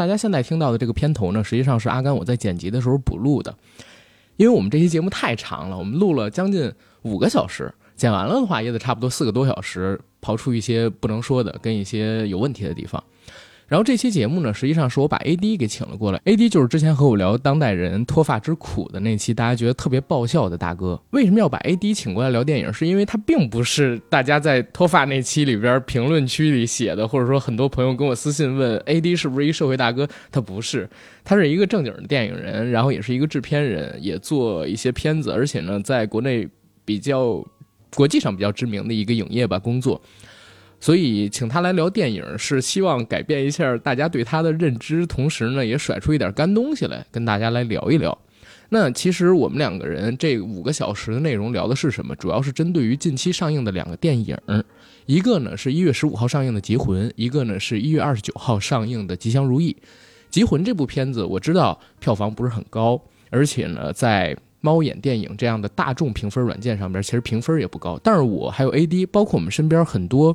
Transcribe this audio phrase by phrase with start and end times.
[0.00, 3.54] 大家现在听到的这个片头呢，实际上是阿甘我在剪辑的时候补录的，
[4.38, 6.72] 因为我们这期节目太长了，我们录了将近
[7.02, 13.04] 五个小时，剪完了的话也得差不多四个多小时，刨出一些不能说的跟一些有问题的地方。
[13.70, 16.20] 然后这期节目呢，实际上是我把 A D 给请了过来。
[16.24, 21.00] A D 就是之前和我聊当代人脱发之苦的那期，大家觉得特别爆笑的大哥。
[21.10, 22.72] 为什么要把 A D 请过来聊电影？
[22.72, 30.08] 是因为他并不是大家在脱发那期里边评论区里写的，或者说很多朋友跟我私信问 A D 是不是一社会大哥？
[30.32, 30.90] 他不是，
[31.22, 36.48] 他是一个正经的电影人，然后也是一个制片人，也做一些片子，而且呢，在国内
[36.84, 37.40] 比较
[37.94, 40.02] 国际上比较知名的一个影业吧工作。
[40.80, 48.16] 所以请他来聊电影，是希望改变一下大家对他的认知，同时呢，也甩出一点干东西来跟大家来聊一聊。
[48.70, 52.16] 那其实我们两个人这五个小时的内容聊的是什么？
[52.16, 54.36] 主要是针对于近期上映的两个电影，
[55.06, 59.76] 一个呢是一月十五号上映的《极魂》，一个呢是一月二十九号上映的《吉祥如意》。
[60.30, 68.00] 《极魂》这部片子我知道票房不是很高，而且呢在猫眼电影这样的大众评分软件上边，其实评分也不高。
[68.02, 70.34] 但是我还有 AD，包括我们身边很多。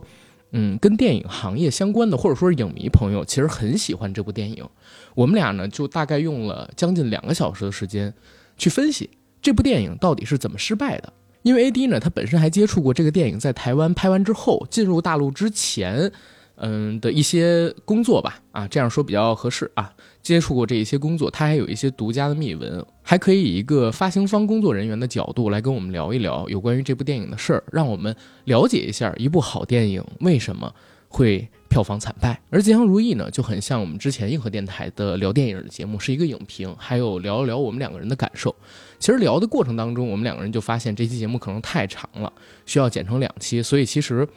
[0.58, 4.66] 嗯，跟电影行业相关的，或者说是影迷朋友，其实很喜欢这部电影。
[5.14, 8.14] 我们俩呢，就大概用了将近两个小时的时间，
[8.58, 9.10] 去分析
[9.42, 11.12] 这部电影到底是怎么失败的。
[11.42, 16.12] 因为 A D 呢，他本身还接触过这个电影在台湾拍完之后，进入大陆之前。
[16.58, 19.92] 嗯的一些工作吧，啊，这样说比较合适啊。
[20.26, 28.14] 接触过这一些工作，他还有一些独家的秘闻，还可以以一个发行方工作人员的角度来跟我们聊一聊有关于这部电影的事儿，让我们
[28.46, 30.74] 了解一下一部好电影为什么
[31.10, 32.42] 会票房惨败。
[32.50, 38.56] 而《吉祥如意》呢，就很像我们之前硬核电台的聊电影的节目，是一个影评，还有聊一聊我们两个人的感受。
[38.98, 42.34] 其实聊的过程当中，我们两个人就发现这期节目可能太长了，
[42.66, 44.28] 需要剪成两期，所以其实。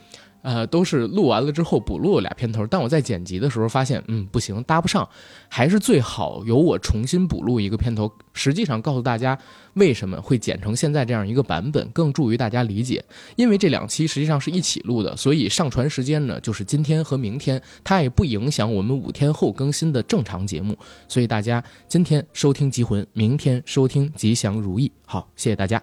[0.43, 5.09] 呃，都是录完了之后补录了俩片头，但我在剪辑的时候发现，嗯，不行，搭不上，
[5.49, 8.11] 还是最好由我重新补录一个片头。
[8.33, 9.37] 实际上告诉大家
[9.75, 13.05] 为什么会剪成现在这样一个版本，更助于大家理解。
[13.37, 20.79] 因为这两期实际上是一起录的，所以上传时间呢就是今天和明天，它也不影响我们五天后更新的正常节目。
[21.09, 24.89] 所以大家今天收听《集魂》，明天收听《吉祥如意》。
[25.05, 25.83] 好，谢谢大家。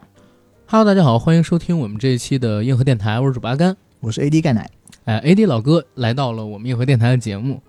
[0.67, 3.84] Hello，大家好，欢迎收听我们这一期的硬核电台，我是主八甘。
[4.05, 4.69] 我是 AD 钙奶，
[5.05, 7.59] 哎，AD 老哥来到了我们硬核电台的节目，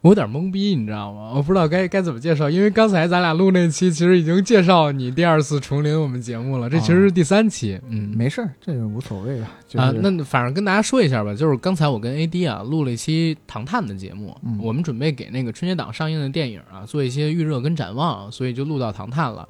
[0.00, 1.32] 我有点懵逼，你知道吗？
[1.34, 9.50] 我不知道该该怎么介绍，因为刚才咱俩录那期其实已经介绍你第二次重临我们节目了，这其实是第三期，嗯，没事儿，这个无所谓啊。
[9.74, 19.46] 啊，那反正跟大家说一下吧，就是刚才我跟 AD 啊录了一期《唐探》的节目，我们准备给那个春节档上映的电影啊做一些预热跟展望，所以就录到《唐探》了，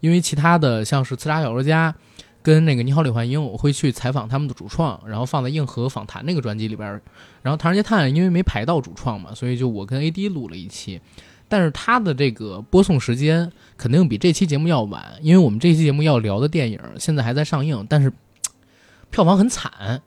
[0.00, 1.92] 因为其他的像是《刺杀小说家》。
[2.42, 6.88] 跟那个你好李焕英，我会去采访他们的主创，然后放在硬核访谈那个专辑里边。
[7.42, 11.00] 然后《唐人街探案》因为没排到主创嘛，所以就我跟 AD 录了一期。
[11.48, 18.12] 但是他的这个播送时间肯定比这期节目要晚，因为我们这期节目要聊的电影现在还在上映，但是
[19.10, 20.00] 票房很惨，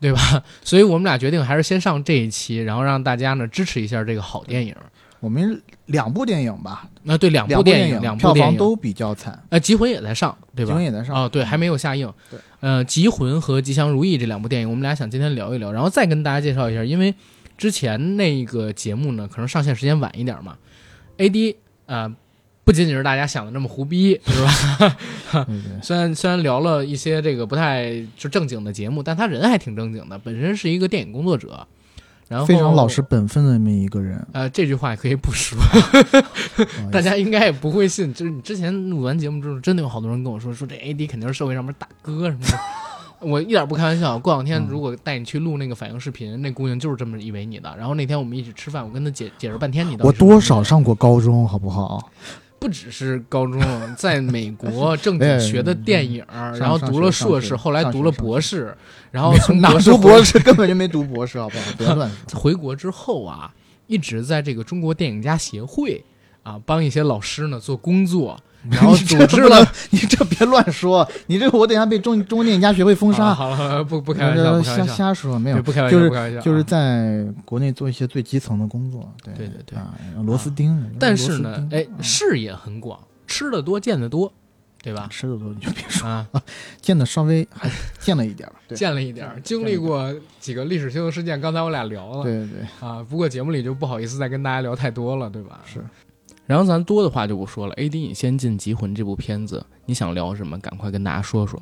[0.00, 0.44] 对吧？
[0.62, 4.74] 所以我们俩决定还是先上这一期，然后让大家呢支持一下这个好电影。
[5.18, 9.40] 我们两部电影吧，那对两部电影，两部票房都比较惨。
[9.50, 10.70] 呃，集魂也在上，对吧？
[10.70, 12.12] 集魂也在上啊，对，还没有下映。
[12.30, 17.14] 对，呃，集魂和吉祥如意这两部电影，我们俩想今天聊一聊，然后再跟大家介绍一下，因为
[17.56, 20.56] 之前那个节目呢，可能上线时间晚一点嘛。
[21.18, 22.12] A D 啊，
[22.64, 25.46] 不仅仅是大家想的那么胡逼， 是吧？
[25.82, 31.64] 虽然虽然聊了一些这个不太就正经的节目，但他人还挺正经的，本身是一个电影工作者。
[32.28, 35.56] 然后非常老实本分的那么一个人，呃，这句话也可以不说，
[36.90, 38.12] 大家应该也不会信。
[38.12, 42.58] 就是你之前录完节目之后，真的有好多人跟我说，说这 AD 肯定是社会上面大哥什么的。
[43.20, 44.18] 我一点不开玩笑。
[44.18, 47.74] 过两天如果带你去录那个反应视频，那姑娘就是这么以为你的。
[47.78, 52.10] 然后那天我们一起吃饭，我跟她解解释半天，你我多少上过高中，好不好？
[52.66, 53.62] 不只是高中，
[53.96, 56.24] 在美国正经学的电影，
[56.58, 58.76] 然后读了硕士，后来读了博士，
[59.12, 61.64] 然后从哪读博士 根本就没读博士，好不好？
[61.78, 62.10] 别乱。
[62.34, 63.54] 回国之后啊，
[63.86, 66.04] 一直在这个中国电影家协会
[66.42, 68.36] 啊，帮一些老师呢做工作。
[68.70, 73.34] 然后 组织了，你这别乱说，你这我等下被中中国电影家学会封杀。
[73.34, 79.12] 好了，不不开玩笑，瞎瞎说，没有，不开玩笑，不开玩笑，就是在国内做一些最基层的工作。
[79.22, 80.84] 对对对啊，螺丝钉。
[80.98, 84.32] 但是呢，哎，视野很广，吃的多，见的多，
[84.82, 85.06] 对吧？
[85.10, 86.26] 吃的多你就别说啊，
[86.80, 87.70] 见的稍微还
[88.00, 91.40] 见了一点 见了一点经历过几个历史性的事件。
[91.40, 95.60] 刚才我俩聊了，对对啊，不过节目里就不好意思再跟大家聊太多了，对吧？
[95.66, 95.84] 是。
[96.46, 97.74] 然后咱多的话就不说了。
[97.74, 100.58] A D，你先进《集魂》这部片子，你想聊什么？
[100.58, 101.60] 赶快跟大家说说。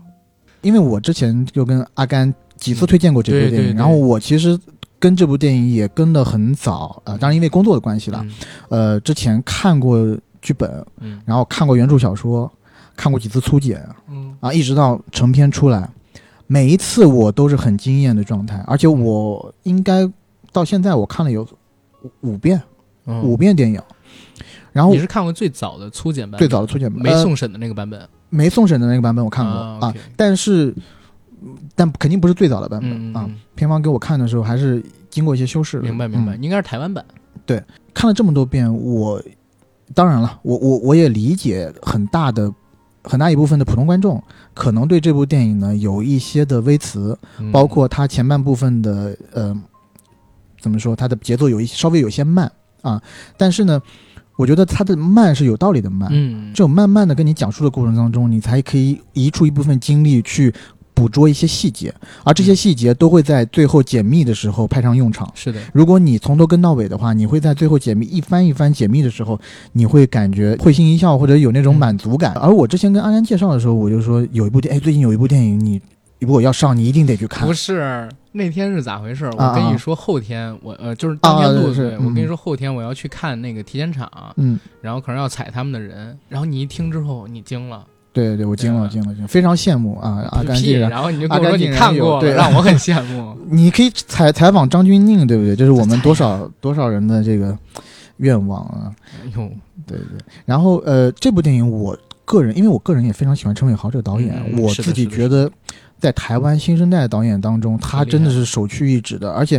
[0.62, 4.58] 因为我之前就跟阿甘几次推荐过这部电影，然后我其实
[4.98, 8.32] 跟这部电影也跟得很早，呃，当然因为工作的关系了，嗯
[8.70, 9.98] 呃，之前看过
[10.40, 12.50] 剧本，嗯然后看过原著小说，
[12.96, 15.86] 看过几次粗剪嗯啊，一直到成片出来，
[16.46, 20.10] 每一次我都是很惊艳的状态，而且我应该
[20.50, 21.46] 到现在我看了有
[22.02, 22.58] 五五遍
[23.04, 23.78] 嗯五遍电影，
[24.74, 28.06] 然后你是看过最早的粗剪版，最早的粗剪版呃没送审的那个版本？
[28.28, 30.74] 没送审的那个版本我看过啊但是
[31.76, 33.30] 但肯定不是最早的版本啊。
[33.54, 36.42] 片方给我看的时候还是经过一些修饰明白明白，嗯。
[36.42, 37.04] 应该是台湾版。
[37.46, 37.62] 对
[37.94, 39.22] 看了这么多遍，我
[39.94, 42.52] 当然了，我我我也理解很大的
[43.04, 44.20] 很大一部分的普通观众
[44.54, 47.52] 可能对这部电影呢有一些的微词，嗯。
[47.52, 49.56] 包括它前半部分的呃
[50.60, 52.50] 怎么说，它的节奏有一稍微有些慢
[52.82, 53.00] 啊，
[53.36, 53.80] 但是呢，
[54.36, 60.52] 我觉得它的慢是有道理的慢，嗯，这种慢慢的跟你讲述的过程当中，你才可以移出一部分精力去
[60.92, 61.92] 捕捉一些细节，
[62.24, 65.30] 而这些细节都会在最后解密的时候派上用场。
[65.34, 69.38] 是的，如果你从头跟到尾的话，你会在最后解密一番一番解密的时候，
[69.72, 72.32] 你会感觉会心一笑，或者有那种满足感。
[72.34, 75.80] 而我之前跟安安介绍的时候，我就说有一部电，哎，最近有一部电影，你
[76.24, 77.54] 如果要上，你一定得去看不。
[77.54, 79.26] 是那天是咋回事？
[79.26, 90.26] 啊我跟你说，后天我呃就是当天录的，对是嗯我跟你说后天我要去看那个体检场，嗯，然后可能要踩他们的人，然后你一听之后你惊了，对对对，我惊了，惊了，惊，非常羡慕啊！
[90.32, 93.36] 阿甘然，然后你就跟我说你看过，对让我很羡慕。
[93.48, 95.54] 你可以采采访张钧甯，对不对？
[95.54, 97.56] 这是我们多少多少人的这个
[98.16, 98.90] 愿望啊！
[99.22, 99.48] 哎呦，
[99.86, 100.18] 对对。
[100.44, 105.50] 然后呃，这部电影我个人，因为我个人也非常喜欢陈伟豪这个导演，嗯我自己觉得
[106.04, 109.32] 在台湾新生代导演当中，他真的是首屈一指的。
[109.32, 109.58] 而且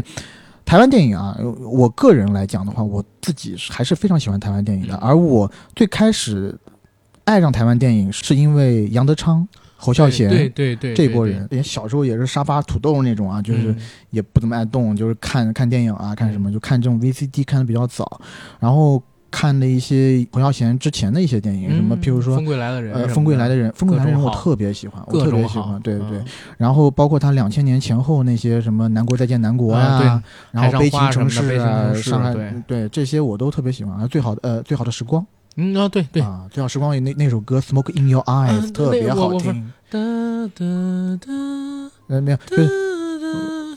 [0.64, 4.94] 台湾电影啊，我个人来讲的话，我自己还是非常喜欢台湾电影的。
[4.94, 6.56] 嗯而我最开始
[7.24, 10.30] 爱上台湾电影，是因为杨德昌、侯孝贤。
[10.30, 13.78] 对对对，这波人，连小时候也是沙发土豆那种啊，就是嗯
[14.12, 18.22] 也不怎么爱动，就是看看电影啊，看什么就看这种 VCD 看的比较早，
[18.60, 19.02] 然后
[19.36, 22.46] 看的一些侯孝贤之前的一些电影，什么嗯譬如说风。
[22.46, 26.20] 归来的人呃，风归来的人，风归来的人我特别喜欢，我特别喜欢，，对对对。
[26.20, 26.26] 嗯
[26.58, 34.00] 然后包括他两千年前后那些什么《南国再见南国》啊对呀，然后《悲情城市》啊，上海对对这些我都特别喜欢。
[34.00, 35.26] 啊，最好的呃，最好的时光
[35.58, 39.72] 嗯啊对对，啊，最好时光里那那首歌《Smoke in Your Eyes 啊》特别好听。
[39.90, 40.00] 哒
[40.56, 40.66] 哒
[41.20, 41.32] 哒
[42.08, 42.70] 呃，没有，哒就是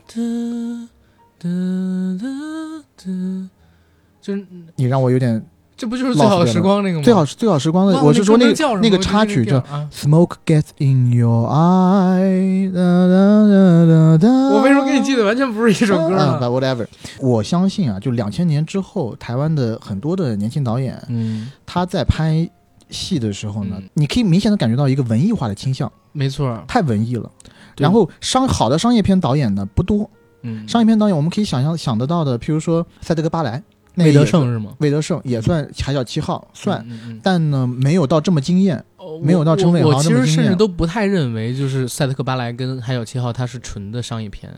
[0.06, 0.88] 哒
[1.38, 1.48] 哒
[2.20, 2.26] 哒
[2.96, 3.48] 哒，
[4.20, 4.44] 就是
[4.76, 5.42] 你让我有点
[5.76, 7.04] 这不就是最好的时光那个吗？
[7.04, 9.60] 最好最好时光的，我是说那歌名叫什么个那个插曲叫。
[9.92, 14.28] Smoke gets in your eye，哒哒哒哒哒。
[14.56, 16.86] 我为什么给你记得完全不是一首歌啊 whatever，
[17.20, 22.50] 我相信啊，就两千年之后，台湾的很多的年轻导演，嗯，他在拍
[22.90, 26.60] 戏的时候呢，嗯你可以明显的感觉到一个文艺化的倾向，没错。
[26.66, 27.30] 太文艺了。
[27.76, 30.10] 然后商好的商业片导演呢不多，
[30.42, 33.67] 嗯，商业片导演我们可以想象想得到的，譬如说塞德格巴莱，那
[34.04, 34.72] 魏德胜是吗？
[34.78, 36.84] 魏德胜也算海角七号算，
[37.22, 38.84] 但呢没有到这么惊艳。
[38.96, 44.52] 哦没有到陈伟豪我我其实那么惊艳甚至都不太认为，就是赛德克巴莱跟海角七号它是纯的商业片。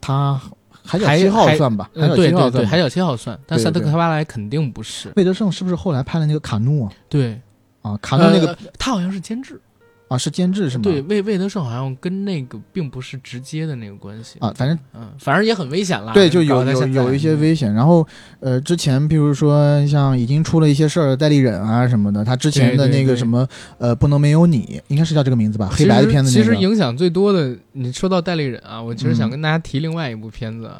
[0.00, 0.40] 它
[0.84, 5.10] 海角七号海算吧，海呃，角对对对，七号算海角七号算，但赛德对对对克巴莱肯定不是。
[5.16, 6.92] 魏德胜是不是后来拍了那个卡诺啊？
[7.08, 7.40] 对，
[7.82, 9.60] 啊，卡诺那个、呃他好像是监制。
[10.08, 10.82] 啊是监制是吗？
[10.84, 14.38] 对，魏魏德胜好像跟那个并不是直接的那个关系。
[14.40, 16.12] 啊，反正嗯，反正也很危险啦。
[16.12, 17.72] 对，就有有有一些危险。
[17.72, 18.06] 然后
[18.40, 23.46] 呃，之前比如说像已经出了一些事儿，代理人啊什么的，他之前的那个什么
[23.78, 25.68] 呃不能没有你，应该是叫这个名字吧？
[25.70, 26.50] 黑白的片子其那个。
[26.50, 30.70] 实其实影响最多的，你说到代理人啊，我其实想嗯跟大家提另外一部片子，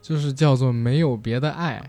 [0.00, 1.82] 就是叫做《没有别的爱》，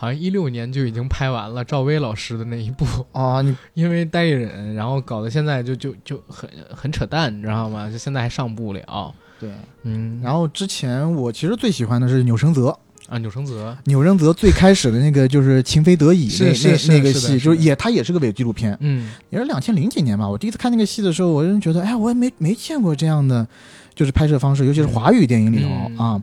[0.00, 7.90] 好像一六年就已经拍完了，赵薇老师的那一部，啊，你 因为代理人，然后搞得现在就就就很很扯淡，你知道吗？
[7.90, 9.14] 就现在还上不了。
[9.38, 9.50] 对。
[9.82, 12.74] 嗯，然后之前我其实最喜欢的是钮承泽，
[13.10, 20.26] 啊，钮承泽，钮承泽最开始的那个就是情非得已那那那个戏，就是也他也是个伪纪录片，嗯也是两千零几年吧。
[20.26, 23.46] 我第一次看那个戏的时候，我就觉得，哎，我也没没见过这样的，
[23.94, 26.22] 就是拍摄方式，尤其是华语电影里头、嗯啊。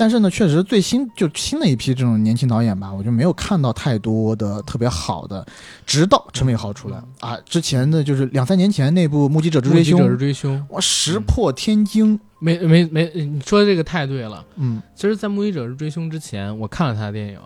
[0.00, 5.46] 但是呢，确实最新就新的一批这种年轻导演吧，我就没有看到太多的特别好的。
[5.84, 12.18] 直到陈伟豪出来、啊，之前的就是两三年前那部《目击者之追凶目击者》之追凶，哇，石破天惊。
[12.38, 14.42] 没没没，你说的这个太对了。
[14.56, 17.38] 嗯，其实，在《目击者之追凶》之前，我看了他的电影，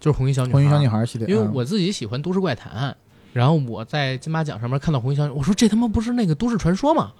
[0.00, 0.58] 就是《红衣小女孩》。
[0.62, 2.96] 红衣小女孩系列，嗯因为我自己喜欢都市怪谈，
[3.34, 7.12] 然后我在金马奖上面看到红衣小女，我说这他妈不是那个都市传说吗？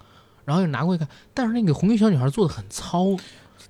[0.45, 3.05] 然后就拿过去看，但是那个红衣小女孩做的很糙，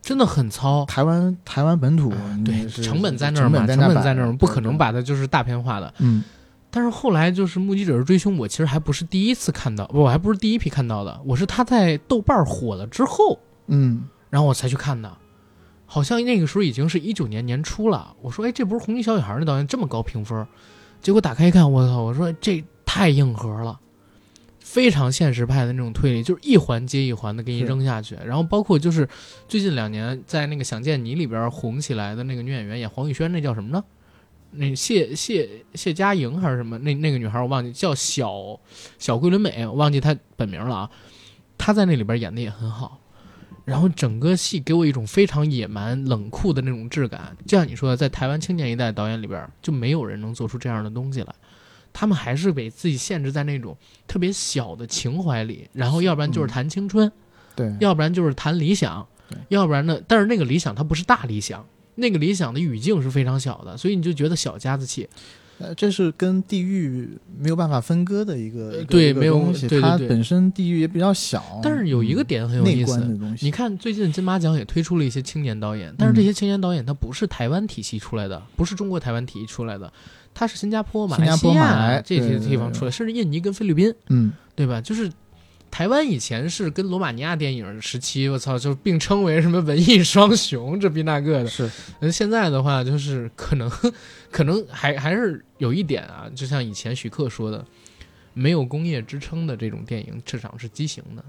[0.01, 0.85] 真的很糙。
[0.85, 2.13] 台湾台湾本土，
[2.43, 5.93] 对，成本在那儿嘛，成本在那儿，不可能把它就是大片化的。
[5.99, 6.23] 嗯
[6.71, 15.11] 但是后来就是《目击者之追凶》，我其实还不是第一次看到，不，我还不是第一批看到的，我是他在豆瓣火了之后，嗯，然后我才去看的。
[15.87, 18.13] 好像那个时候已经是一九年年初了。
[18.21, 20.45] 我说，哎，这不是《红衣小女孩》那导演这么高评分？
[21.01, 22.03] 结果打开一看，我操！
[22.03, 23.79] 我说这太硬核了，
[24.69, 28.15] 非常现实派的那种推理，就是一环接一环的给你扔下去。
[28.23, 29.09] 然后包括就是
[29.47, 33.83] 最近两年在那个《想见你》里边红起来的那个女演员演黄雨萱，那叫什么呢？
[34.51, 36.77] 那谢谢谢佳莹还是什么？
[36.77, 38.59] 那那个女孩我忘记叫小
[38.99, 40.91] 小桂纶镁，我忘记她本名了啊。
[41.57, 42.99] 她在那里边演的也很好，
[43.65, 47.35] 然后整个戏给我一种非常野蛮冷酷的那种质感。
[47.47, 51.33] 就像你说的，在台湾青年一代导演里边，就没有人能做出这样的东西来。
[51.91, 53.75] 他们还是给自己限制在那种
[54.07, 57.11] 特别小的情怀里，然后要不然就是谈青春，
[57.55, 59.05] 对，要不然就是谈理想，
[59.49, 59.99] 要不然呢？
[60.07, 61.65] 但是那个理想它不是大理想，
[61.95, 65.07] 那个理想的语境是非常小的，所以你就觉得小家子气。
[65.61, 79.91] 呃，这是跟地域没有办法分割的一个对没有东西，它本身地域也比较小，但是有一个点很有意思，你看最近金马奖也推出了一些青年导演，但是这些青年导演他不是台湾体系出来的，不是中国台湾体系出来的，
[80.33, 84.79] 他是新加坡、马来西新加坡马亚来这些地方出来，甚至印尼跟菲律宾，嗯，对吧？
[84.79, 85.11] 就是
[85.71, 91.47] 台湾以前是跟罗马尼亚电影时期，我操，就并称为什么文艺双雄，这逼那个的。
[91.47, 91.69] 是。
[91.99, 93.69] 那现在的话，就是可能，
[94.31, 97.63] 可能还还是有一点啊，就像以前徐克说的，
[98.33, 101.23] 没有工业支撑的这种电影市场是畸形的，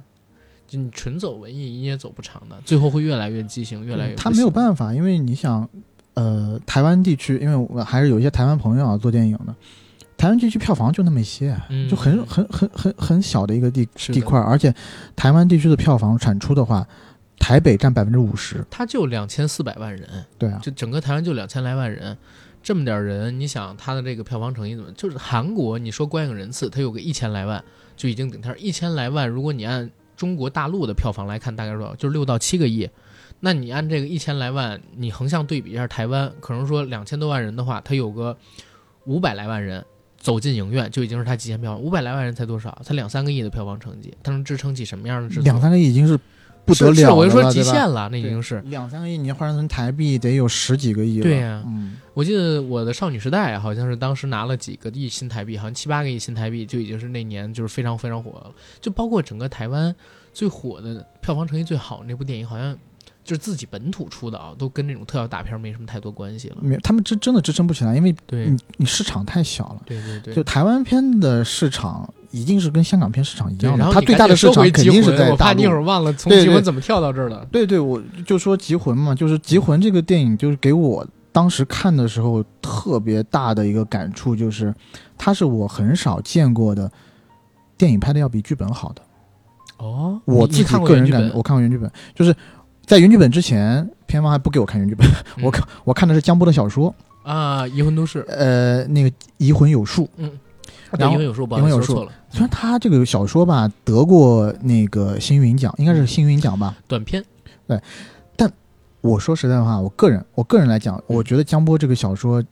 [0.66, 5.68] 就你纯走文艺你也走不长的，最后会越来越畸形，越来越不他没有办法，因为你想，
[6.14, 9.54] 呃，台湾地区，因为我还是有一些台湾朋友啊做电影的，
[10.16, 14.74] 台湾地区票房就那么一些，嗯就很很很很很小的一个地地块，而且
[15.14, 16.86] 台湾地区的票房产出的话，
[17.38, 22.18] 台北占百分之五十，它就两千四百万人，对啊，就整个台湾就两千来万人，
[22.62, 24.90] 这么点人，你想他的这个票房成绩怎么？
[24.92, 27.62] 就是韩国，你说观影人次，它有个一千来万
[27.96, 31.94] 就已经顶天儿，一千来万，如果你按中国大陆的票房来看，大概多少？
[31.94, 32.90] 就是六到七个亿。
[33.40, 38.36] 那你按这个一千来万，你横向对比一下台湾，可能说两千多万人的话，它有个
[39.06, 39.84] 五百来万人
[40.18, 41.80] 走进影院，就已经是它极限票房。
[41.80, 42.78] 五百来万人才多少？
[42.84, 45.44] 才两三个亿的票房成绩，它能支撑起什么样的制作？
[45.44, 46.18] 两三个亿已经是
[46.66, 48.60] 不得了是是我就说极限了，那已经是。
[48.66, 51.22] 两三个亿，你换算成台币得有十几个亿了。
[51.22, 58.52] 对呀嗯，我记得我的少女时代好像是当时拿了几个亿新台币，好像七八个亿新台币就已经是那年就是非常非常火了。
[58.82, 59.92] 就包括整个台湾
[60.34, 62.76] 最火的票房成绩最好那部电影，好像
[63.30, 66.56] 就是自己本土出的啊，都跟那种特效大片没什么太多关系了。
[66.60, 69.82] 没有，他们真真的支撑不起来，因为你你市场太小了。
[69.86, 75.52] 对对对，就台湾片的市场一定是跟香港片市场一样的，它最大的市场肯定是在大陆我怕。
[75.52, 77.46] 你一会儿忘了从集魂怎么跳到这儿的。
[77.52, 84.74] 对对，我就说《集魂》嘛，就是《集魂》这个电影，就是给我当时看的时候特别大的一个感触，就是
[85.16, 86.90] 它是我很少见过的
[87.78, 89.00] 电影拍的要比剧本好的。
[89.78, 92.36] 哦，我自己个人感，原剧本我看过原剧本，就是
[92.90, 95.06] 在原剧本之前，片方还不给我看原剧本，
[95.36, 96.92] 嗯 我看我看的是江波的小说，
[97.22, 100.02] 啊，移魂都市，呃，那个《移魂有术》。
[100.16, 100.28] 嗯，
[100.98, 106.76] 然后对移魂有术，不好移魂有术虽然他这个小说吧得过那个星云奖，应该是星云奖吧。
[106.88, 107.24] 短片，
[109.02, 112.42] 我说实在话，我个人我个人来讲，我觉得江波这个小说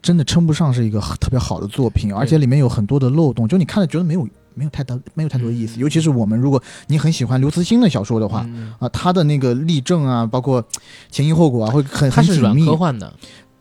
[0.00, 5.78] 真的称不上是一个特别好的作品，而且里面有很多的漏洞，就你看了觉得没有没有太大没有太多意思。
[5.78, 8.42] 嗯尤其是我们如果你很喜欢刘慈欣的小说的话。
[8.48, 10.64] 嗯啊，他的那个例证啊，包括
[11.10, 12.56] 前因后果啊，会很它是软。
[12.64, 13.12] 科幻的，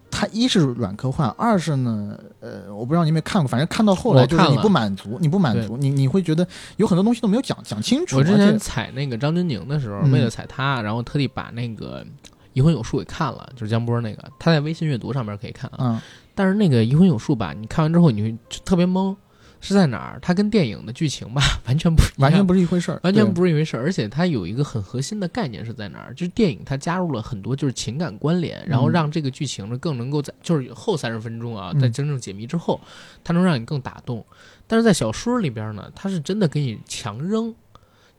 [0.09, 6.47] 它一是软科幻，二是呢，呃，我不知道你有没有看过，反正看到后来就是你不满足，你不满足，你你会觉得
[6.77, 8.17] 有很多东西都没有讲讲清楚。
[8.17, 12.03] 我之前采那个张钧甯的时候，嗯为了采他，然后特地把那个
[12.53, 15.77] 《移魂有术》给看了，就是江波那个，他在微信阅读上面可以看啊。
[15.79, 16.01] 嗯，
[16.33, 19.15] 但是那个《移魂有术》吧，你看完之后你会就特别懵，
[19.65, 20.19] 是在哪儿？
[20.21, 26.13] 它跟电影的剧情吧完全不完全不是一回事儿， 完全不是一回事儿，而且它有一个很核心的概念是在哪儿？
[26.13, 32.79] 就是电影它加入了很多就是情感关联，然后嗯让这个剧情呢更能够在就是后三十分钟啊，嗯在真正解密之后，
[33.23, 34.23] 它能让你更打动。
[34.67, 37.53] 但是在小说里边呢，它是真的给你强扔，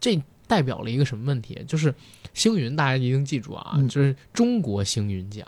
[0.00, 1.64] 这代表了一个什么问题？
[1.66, 1.94] 就是
[2.34, 5.46] 星云，大家一定记住啊，嗯就是中国星云奖，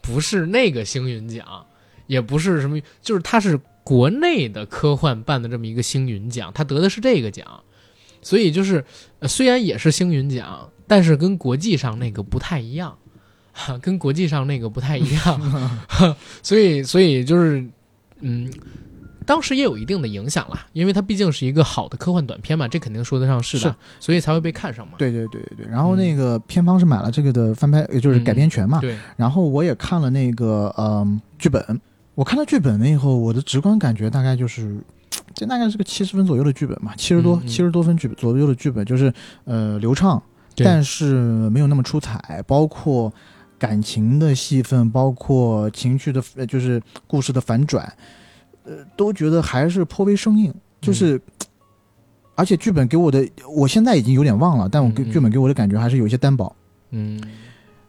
[0.00, 1.66] 不是那个星云奖，
[2.06, 7.46] 也不是什么，就是它是国内的科幻办的这么一个星云奖，他得的是这个奖。
[8.20, 8.84] 所以就是，
[9.20, 12.98] 呃虽然也是星云奖，但是跟国际上那个不太一样，
[13.52, 15.40] 哈， 跟国际上那个不太一样，
[15.86, 17.64] 哈 所以所以就是，
[18.18, 18.50] 嗯，
[19.24, 24.94] 当时也有一定的影响啦，因为它毕竟是一个好的科幻短片嘛，这肯定说得上是的，是所以才会被看上嘛。
[24.98, 25.66] 对对对对对。
[25.70, 28.80] 然后那个片方是买了这个的翻拍，也就是改编权嘛。
[28.80, 31.80] 对，然后我也看了那个嗯剧本，
[32.16, 34.80] 我看到剧本了以后，我的直观感觉大概就是。
[35.34, 39.12] 这大概是个七十分左右的剧本嘛，七十多嗯嗯七十多分剧本左右的剧本，就是
[39.44, 40.22] 呃流畅，
[40.56, 41.14] 但是
[41.50, 43.12] 没有那么出彩，包括
[43.58, 47.92] 感情的戏份，包括情绪的，呃就是故事的反转，
[48.64, 50.52] 呃，都觉得还是颇为生硬。
[50.80, 51.20] 就是，
[52.34, 56.54] 而且剧本给我的，我现在已经有点忘了，但我剧本给我的感觉还是有一些单薄。
[56.90, 57.20] 嗯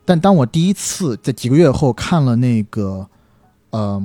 [0.03, 3.07] 但当我第一次在几个月后看了那个，
[3.69, 4.01] 呃，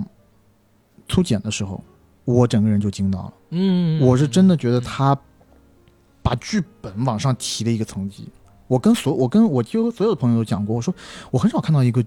[1.12, 1.84] 粗剪的时候，
[2.24, 3.32] 我整个人就惊到了。
[3.50, 5.14] 嗯，我是真的觉得他
[6.22, 8.26] 把剧本往上提了一个层级。
[8.66, 10.94] 我跟所我跟我几乎所有的朋友都讲过，我说
[11.30, 12.02] 我很少看到一个，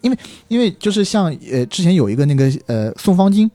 [0.00, 3.50] 因为因为就是像呃之前有一个那个呃宋方金，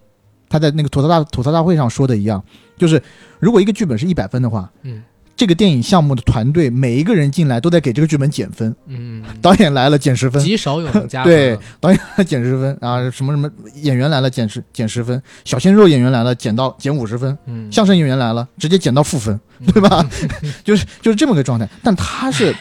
[0.49, 2.43] 他在那个吐槽大吐槽大会上说的一样，
[2.77, 3.01] 就是
[3.39, 5.01] 如果一个剧本是一百分的话，嗯
[5.39, 12.77] 这个电影项目的团队每一个人进来都在给这个剧本减分，嗯，导演来了减十分，极少有能加对导演减十分。
[12.81, 20.05] 啊，什么什么演员来了减十减十分，小鲜肉演员来了减到减五十分，嗯，相声演员来了直接减到负分，对吧？
[20.65, 21.65] 就是就是这么个状态。
[21.81, 22.53] 但他是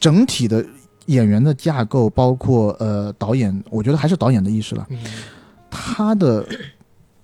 [0.00, 0.66] 整体的
[1.06, 4.84] 演员的架构，包括呃导演，我觉得还是导演的意识了。
[4.90, 4.98] 嗯。
[5.70, 6.44] 他的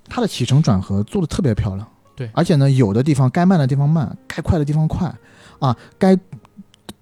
[0.08, 5.12] 他的起承转合做的特别漂亮，对而且呢，有的地方该慢的地方慢，该快的地方快，
[5.58, 6.16] 啊，该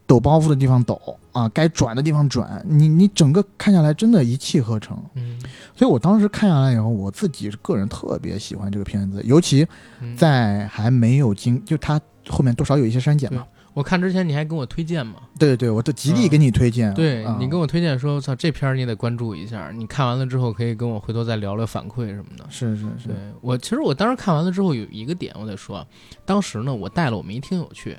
[0.07, 1.01] 抖包袱的地方抖
[1.33, 4.97] 啊，该转的地方转，你你整个看下来真的一气呵成。
[5.15, 5.39] 嗯
[5.75, 9.67] 所以我当时看下来以后，我自己个人特别喜欢这个片子，尤其
[10.01, 13.45] 嗯，在还没有经，就它后面多少有一些删减嘛。
[13.75, 15.15] 我看之前你还跟我推荐嘛？
[15.39, 16.89] 对对对，我都极力给你推荐。
[16.91, 19.71] 啊对你跟我推荐说，我操，这片儿你得关注一下。
[19.71, 22.45] 你看完了之后，可以跟我回头再聊聊反馈什么的。
[22.51, 25.87] 是是是对，我，其实我当时看完了之后有一个点我得说，
[26.25, 27.97] 当时呢我带了我们一听友去，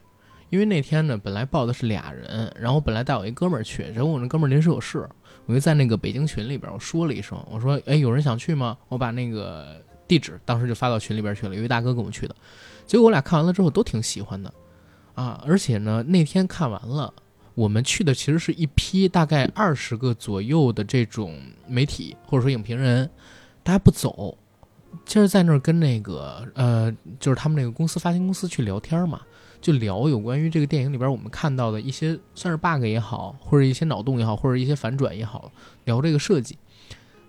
[0.50, 5.10] 因为那天呢本来报的是俩人，然后本来带我一哥们儿去，然后我那哥们儿临时有事，
[5.48, 8.78] 我就在那个北京群里边我说了一声，我说哎有人想去吗？
[8.90, 12.36] 我把那个地址当时就发到群里边去了，有一大哥跟我们去的，
[12.86, 14.54] 结果我俩看完了之后都挺喜欢的，
[15.16, 17.14] 啊，而且呢那天看完了。
[17.56, 23.08] 我们去的其实是一批大概二十个左右的这种媒体或者说影评人，
[23.62, 24.36] 大家不走，
[25.06, 29.22] 就是在那儿跟那个呃，就是他们那个公司发行公司去聊天嘛，
[29.62, 35.52] 就聊有关于这个电影里边我们看到的一些算是 bug 也好，或者一些脑洞也好，或者一些反转也好，
[35.86, 36.58] 聊这个设计，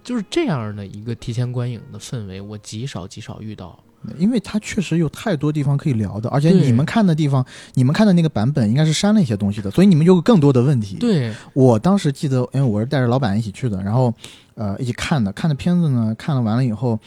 [0.02, 3.78] 就是这样的一个提前观影的氛围，我极少极少遇到。
[4.18, 10.96] 因为它确实有太多地方可以聊的，而且你们看的地方，你们看的那个版本应该是删了一些东西的，所以你们有更多的问题。
[10.96, 14.12] 对，我当时记得，因为我是带着老板一起去的，然后
[14.54, 16.98] 呃一起看的，看的片子呢，看了完了以后，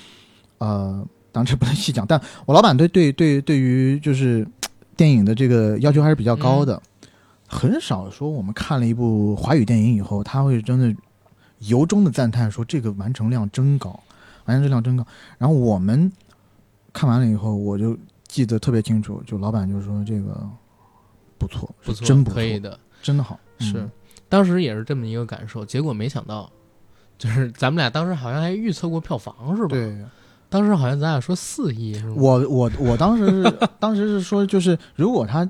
[0.58, 4.48] 呃，当然这不能细讲，但我老板对对对对于就是
[4.96, 6.82] 电影的这个要求还是比较高的，
[7.48, 10.94] 很少说我们看了一部华语电影以后，他会真的
[11.60, 14.00] 由衷的赞叹说这个完成量真高，
[14.46, 15.06] 完成质量真高。
[15.38, 16.12] 然后我们
[16.94, 17.98] 看完了以后，我就
[18.28, 20.50] 记得特别清楚，就老板就说这个
[21.38, 23.92] 不错，不错，是真不错，可以的，真的好，是嗯，
[24.30, 25.66] 当时也是这么一个感受。
[25.66, 26.50] 结果没想到，
[27.18, 29.98] 就是咱们俩当时好像还预测过票房是吧？，对。
[30.50, 32.14] 当时好像咱俩说四亿是吗？
[32.16, 35.50] 我我我当时是 当时是说，就是如果他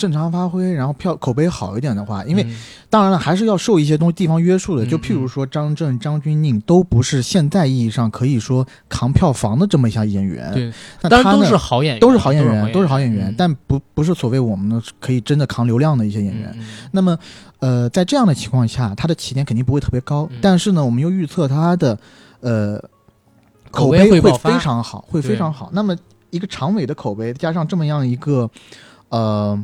[0.00, 2.56] 正常发挥，然后票口碑好一点的话，因为嗯
[2.88, 4.84] 当然了，还是要受一些东西地方约束的。
[4.84, 13.34] 嗯就譬如说张震、张钧甯都不是现在意义上可以说扛票房的这么一下演员，对，那他呢当然都是好演员，都是好演员，都是好演员，嗯。
[13.36, 16.50] 但不不是所谓我们的可以真的扛流量的一些演员。
[16.58, 17.18] 嗯那么，
[17.58, 20.38] 呃，在这样的情况下，他的起点肯定不会特别高，嗯。
[20.40, 21.98] 但是呢，我们又预测他的
[22.40, 22.78] 呃
[23.70, 25.70] 口口碑会非常好，会非常好。
[25.72, 25.96] 那么
[26.30, 28.50] 一个长尾的口碑，加上这么样一个
[29.08, 29.58] 呃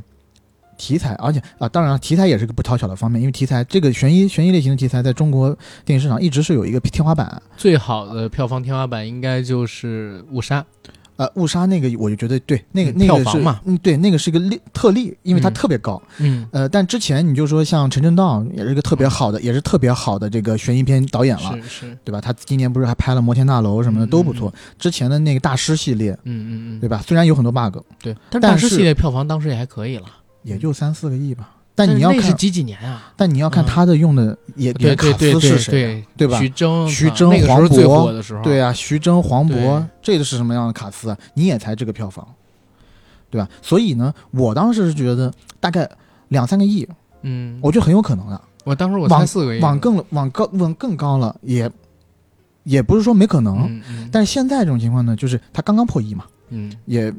[0.77, 7.43] 题材，而且啊，当然了，题材也是个不讨巧的方面，因为题材这个悬疑悬疑类型的题材，在中国电影市场一直是有一个天花板。
[7.57, 10.61] 最好的票房天花板应该就是《误杀》，
[11.17, 16.01] 呃，误杀那个我就觉得对，那个、嗯那个是票房嘛嗯，对，那个是一个例特例，因为它嗯特别高。
[16.19, 22.21] 嗯，呃，但之前你就说像陈正道也是一个特别好的，也是特别好的这个悬疑片导演了，是是，对吧？
[22.21, 24.53] 他今年不是还拍了《摩天大楼》什么的嗯都不错。
[24.79, 27.03] 之前的那个大师系列，嗯嗯嗯，对吧？
[27.07, 30.05] 虽然有很多 bug，对，但是大师系列票房当时也还可以了，
[30.51, 31.53] 也就三四个亿吧。
[31.75, 33.13] 但你要看，那是几几年啊？
[33.17, 41.19] 但你要看嗯他的用的也对演卡对对对司是谁啊，对对吧徐峥，徐峥黄渤的时候，对啊，徐峥、黄渤，这个是什么样的卡斯啊？
[41.35, 42.27] 你也才这个票房，
[43.31, 43.47] 对吧？
[43.61, 45.31] 所以呢，我当时是觉得
[45.61, 45.87] 大概
[46.29, 46.89] 两三个亿，
[47.21, 48.41] 嗯，我觉得很有可能的。
[48.65, 51.71] 我当时我往猜四个亿，往更往高往更高了，也
[52.63, 53.83] 也不是说没可能。
[54.11, 57.13] 但是现在这种情况呢，就是他刚刚破亿嘛，嗯，也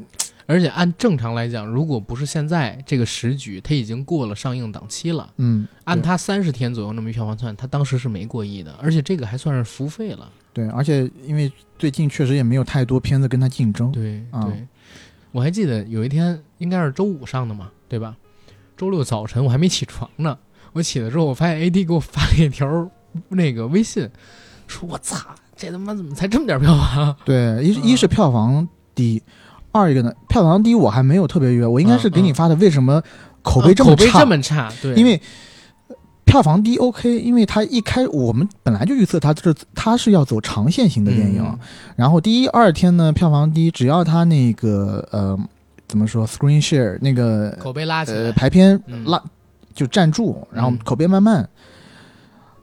[0.47, 5.31] 而且按正常来讲，如果不是现在这个时局，它已经过了上映档期了。
[5.37, 10.31] 嗯，按它三十天左右那么一票房算，它当时是没过亿的，而且这个还算是服务费了。
[10.53, 14.65] 对，而且因为最近确实也没有太多片子跟他竞争，对啊对，
[15.31, 18.15] 我还记得有一天应该是周五上的嘛，对吧？
[18.75, 20.37] 周六早晨我还没起床呢，
[20.71, 22.87] 我我起来之后，我发现 AD 给我发了一条
[23.29, 24.07] 那个微信，
[24.67, 25.17] 说我操，
[25.55, 27.15] 这他妈怎么才这么点票房？
[27.25, 29.23] 对，一是一是票房低，
[29.77, 33.01] 二一个呢，票房低我还没有特别约，我应该是给你嗯发的，为什么
[33.41, 34.05] 口碑这么差？
[34.05, 35.21] 口碑这么差，对，因为
[36.25, 41.57] 票房低 OK，因为它一开我们本来就预测它是它是要走长线型的电影，嗯
[41.95, 45.39] 然后第一二天呢票房低，只要它那个呃
[45.87, 49.23] 怎么说 screen share 那个口碑拉起来，呃排片嗯拉、
[49.73, 51.47] 就站住，然后嗯口碑慢慢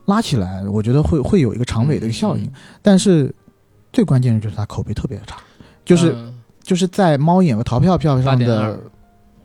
[0.05, 2.43] 拉起来，我觉得会会有一个长尾的一个效应。
[2.43, 2.51] 嗯
[2.83, 3.33] 但是
[3.91, 5.37] 最关键的就是它口碑特别差，
[5.83, 6.34] 就是、嗯
[6.65, 8.77] 就是在猫眼和淘票票上的。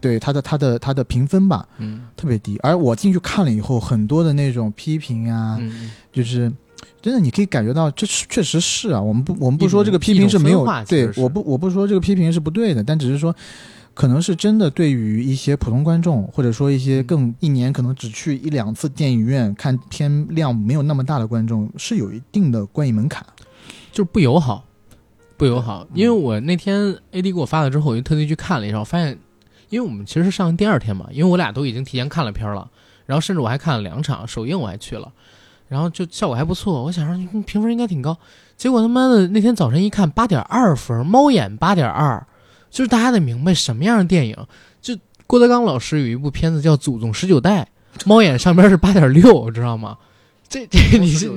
[0.03, 6.51] 对它的它的它的评分吧嗯特别低，而我进去看了以后，很多的那种批评啊，嗯，就是
[7.03, 8.99] 真的你可以感觉到，这是确实是啊。
[8.99, 13.37] 我们不我们不说这个批评是没有对我不我不说这个批评是不对的，但只是说，
[13.93, 23.23] 可能是真的对于一些普通观众，或者说一些嗯更一年可能只去一两次电影院看片量没有那么大的观众，是有一定的观影门槛。
[23.93, 24.65] 就是不友好，
[25.41, 25.87] 不友好。
[25.95, 29.19] 因为我那天 AD 给我发了之后，我就特地去看了一下，我发现，
[29.71, 32.69] 因为我们其实是上第二天嘛，因为我俩都已经提前看了片儿了，
[33.07, 35.11] 然后甚至我还看了两场首映，我还去了，
[35.67, 38.15] 然后就效果还不错，我想说嗯评分应该挺高，
[38.59, 42.23] 结果他妈的那天早晨一看八点二分，猫眼八点二，
[42.71, 44.37] 就是大家得明白什么样的电影，
[44.83, 44.95] 就
[45.27, 47.67] 郭德纲老师有一部片子叫《祖宗十九代》，
[48.07, 49.97] 猫眼上边是八点六，知道吗？
[50.51, 51.31] 这这你是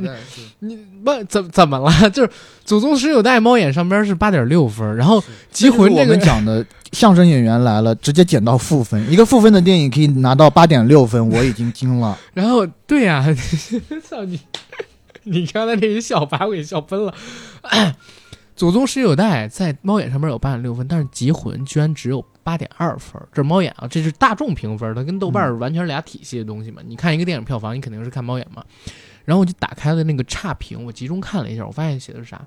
[0.60, 1.92] 你不怎怎么了？
[2.10, 2.28] 就是
[2.66, 5.22] 《祖宗十九代》猫眼上边是八点六分，然后
[5.52, 12.18] 《集魂》我这个们 讲的相声演员来了，直接减到负分，一个负分的电影可以拿到八点六分，我已经惊了。
[12.34, 13.24] 然后对呀、
[14.04, 14.40] 操你！
[15.26, 17.14] 你刚才这一笑把我给笑喷了。
[18.56, 23.22] 祖宗十九代在猫眼上面有八点六分，但是《极魂》居然只有八点二分。
[23.32, 26.82] 这是猫眼啊，这是大众评分，它跟豆瓣儿完全是俩体系的东西嘛。
[26.86, 28.64] 你看一个电影票房，你肯定是看猫眼嘛。
[29.26, 32.42] 然后我就打开了那个差评，我集中看了一下，我发现写的是啥？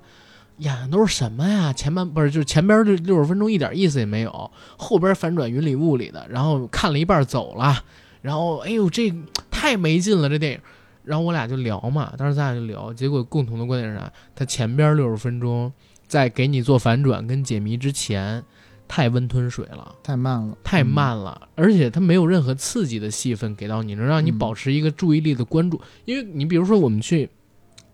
[0.57, 1.73] 演的都是什么呀？
[1.73, 7.83] 前半不是就是前边这六十分钟一点意思也没有，后边反转云里雾里的，然后看了一半走了，
[8.21, 9.13] 然后哎呦这
[9.51, 10.59] 太没劲了这电影。
[11.03, 14.11] 然后我俩就聊嘛，当时咱俩就聊，结果共同的观点是啥？
[14.35, 15.71] 他前边六十分钟
[16.07, 18.43] 在给你做反转跟解谜之前，
[18.87, 25.81] 太温吞水了，太慢了，太慢了，而且它没有任何刺激的戏份给到你，能让你嗯保持一个注意力的关注。
[26.05, 27.29] 因为你比如说我们去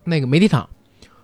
[0.04, 0.70] 那个媒体场，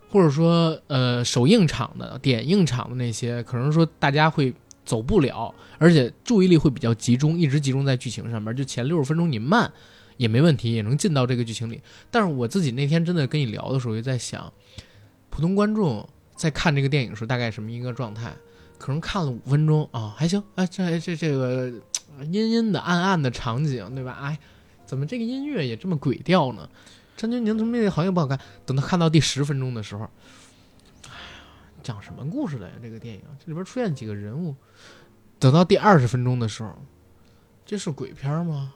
[0.09, 4.51] 或者说呃首映场的、点映场的那些，可能说大家会
[4.83, 8.55] 走不了，而且注意力会比较集中，一直集中在剧情上面。
[8.55, 9.71] 就前六十分钟你慢
[10.17, 11.79] 也没问题，也能进到这个剧情里。
[12.09, 14.51] 但是我自己那天真的跟你聊的时候，就在想，
[15.29, 18.33] 普通观众在看这个电影的时候大概什么一个状态？
[18.77, 21.69] 可能看了五分钟啊，还行，哎，这这这个
[22.31, 24.17] 阴阴的、暗暗的场景，对吧？
[24.21, 24.39] 哎，
[24.85, 26.69] 怎么这个音乐也这么鬼调呢？
[27.17, 28.39] 张钧甯怎么那个好像不好看？
[28.65, 30.09] 等他看到第十分钟的时候，
[31.07, 31.43] 哎呀，
[31.83, 32.73] 讲什么故事的呀？
[32.81, 34.55] 这个电影这里边出现几个人物，
[35.39, 36.73] 等到第二十分钟的时候，
[37.65, 38.71] 这是鬼片吗？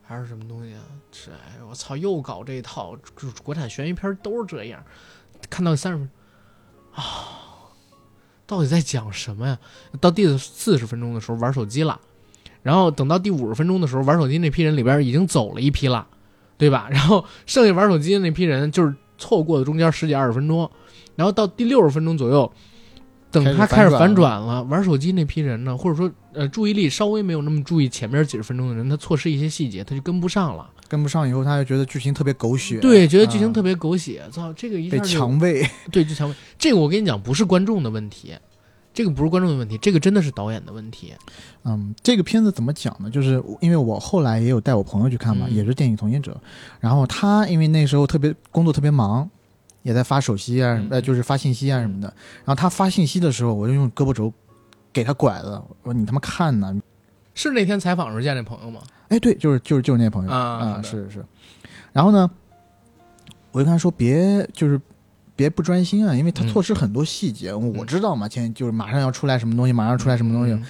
[0.00, 0.82] 还是什么东西啊？
[1.10, 4.80] 这哎，我操，又搞这一套，就是国产悬疑片都是这样。
[5.48, 6.08] 看到三十分
[6.94, 7.72] 啊，
[8.46, 9.58] 到底在讲什么呀？
[10.00, 12.00] 到第四十分钟的时候玩手机了，
[12.62, 16.06] 然后等到第五十分钟的时候，玩手机那批人里边已经走了一批了，
[16.58, 16.88] 对吧？
[16.92, 20.70] 然后剩下玩手机的那批人就是错过了中间十几二十分钟，
[21.16, 22.52] 然后到第六十分钟左右，
[23.30, 30.68] 等他开始反转了，玩手机那批人呢，或者说呃注意力稍微没有那么注意前面几十分钟的人，他错失一些细节，他就跟不上了。
[30.88, 35.64] 跟不上以后，他就觉得剧情特别狗血，对，觉得剧情特别、狗血，操，这个一被下被强喂。
[35.92, 36.34] 对，就强喂。
[36.58, 38.34] 这个我跟你讲，不是观众的问题，
[38.92, 41.12] 这个不是观众的问题，这个真的是导演的问题。
[41.64, 43.08] 嗯，这个片子怎么讲呢？
[43.08, 46.36] 就是因为我后来也有带我朋友去看嘛，嗯也是电影从业者，
[46.80, 49.30] 然后他因为那时候特别工作特别忙，
[49.82, 52.06] 也在发手机啊，嗯呃，就是发信息啊什么的。
[52.38, 54.32] 然后他发信息的时候，我就用胳膊肘
[54.92, 56.74] 给他拐了，我说你他妈看呢？
[57.34, 58.80] 是那天采访时候见那朋友吗？
[59.08, 61.24] 哎，对，就是就是就是那朋友啊好的是是。
[61.92, 62.30] 然后呢，
[63.52, 64.80] 我就跟他说别就是。
[65.36, 67.54] 别不专心啊，因为他嗯错失很多细节。
[67.54, 70.62] 我知道嘛，前就是马上要出来什么东西，马上要出来什么东西，嗯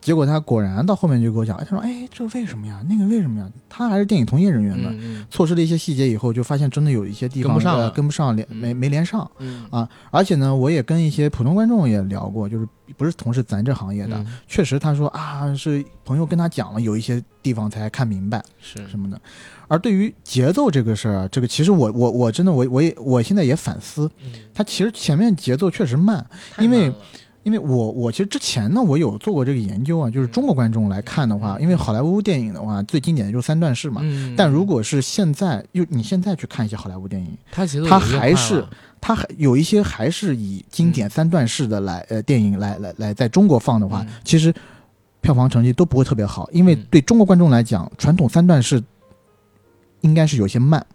[0.00, 2.82] 结果他果然到后面就给我讲，哎他说：“哎，这为什么呀？
[2.88, 9.30] 那个为什么呀？”他还是电影从业人员呢，嗯错失了一些细节以后，就发现真的有一些地方呃跟不上了跟不上，连嗯没没连上。
[9.38, 19.20] 嗯啊而且呢，我也跟一些普通观众也聊过，就是不是从事咱这行业的，嗯确实他说啊，是朋友跟他讲了，有一些地方才看明白是什么的。
[19.68, 26.92] 而对于节奏这个事儿啊，这个其实我我我真的我我也我现在也反思，嗯他其实前面节奏确实慢，太因为
[27.50, 34.00] 因因为我我其实之前呢，我有做过这个研究啊，就是中国观众来看的话，因为好莱坞电影的话，最经典的就是三段式嘛。
[34.04, 38.64] 嗯，但如果是现在，又你现在去看一些好莱坞电影，它其实它还是
[39.00, 44.14] 它还有一些还是以经典三段式的来呃电影来来来在中国放的话，嗯。
[44.22, 44.54] 其实
[45.20, 46.86] 票房成绩都不会特别好，因为嗯。
[46.88, 48.80] 对中国观众来讲，传统三段式
[50.02, 50.86] 应该是有些慢，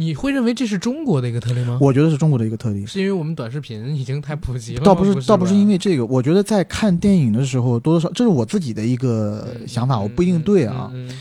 [0.00, 1.78] 你会认为这是中国的一个特例吗？
[1.78, 2.86] 我觉得是中国的一个特例。
[2.86, 10.90] 是因为我们短视频已经太普及了，倒不是，倒不是因为这个，我觉得在看电影的时候，多多少这是我自己的一个嗯想法，我不一定对啊。
[10.94, 11.20] 嗯嗯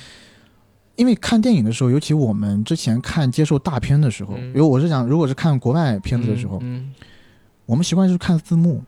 [0.95, 6.91] 因为看电影的时候，尤其我们之前看接受大片的时候，嗯因为我是想，如果是看国外片子的时候，嗯
[7.65, 8.81] 我们习惯是看字幕。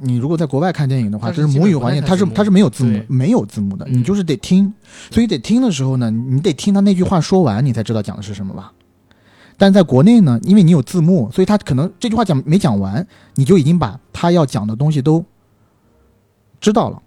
[0.00, 4.72] 你如果在国外看电影的话，这是母语环境，它是它是没有字幕没有字幕的，嗯你就是得听。
[5.10, 8.72] 所以得听的时候呢，你得听他那句话说完，你才知道讲的是什么吧。
[9.62, 15.24] 但在国内呢，因为你有字幕，所以他可能这句话讲没讲完，你就已经把他要讲的东西都
[16.60, 17.00] 知道了。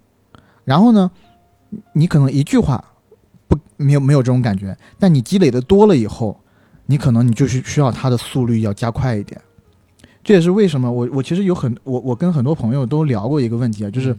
[0.64, 1.10] 然后呢，
[1.92, 2.82] 你可能一句话
[3.46, 6.40] 不没有没有这种感觉，但你积累的多了以后，
[6.86, 9.38] 你可能你就是需要它的速率要加快一点。
[10.24, 14.16] 这也是为什么我我其实有很我我跟很多朋友都聊过一个问题啊，就是、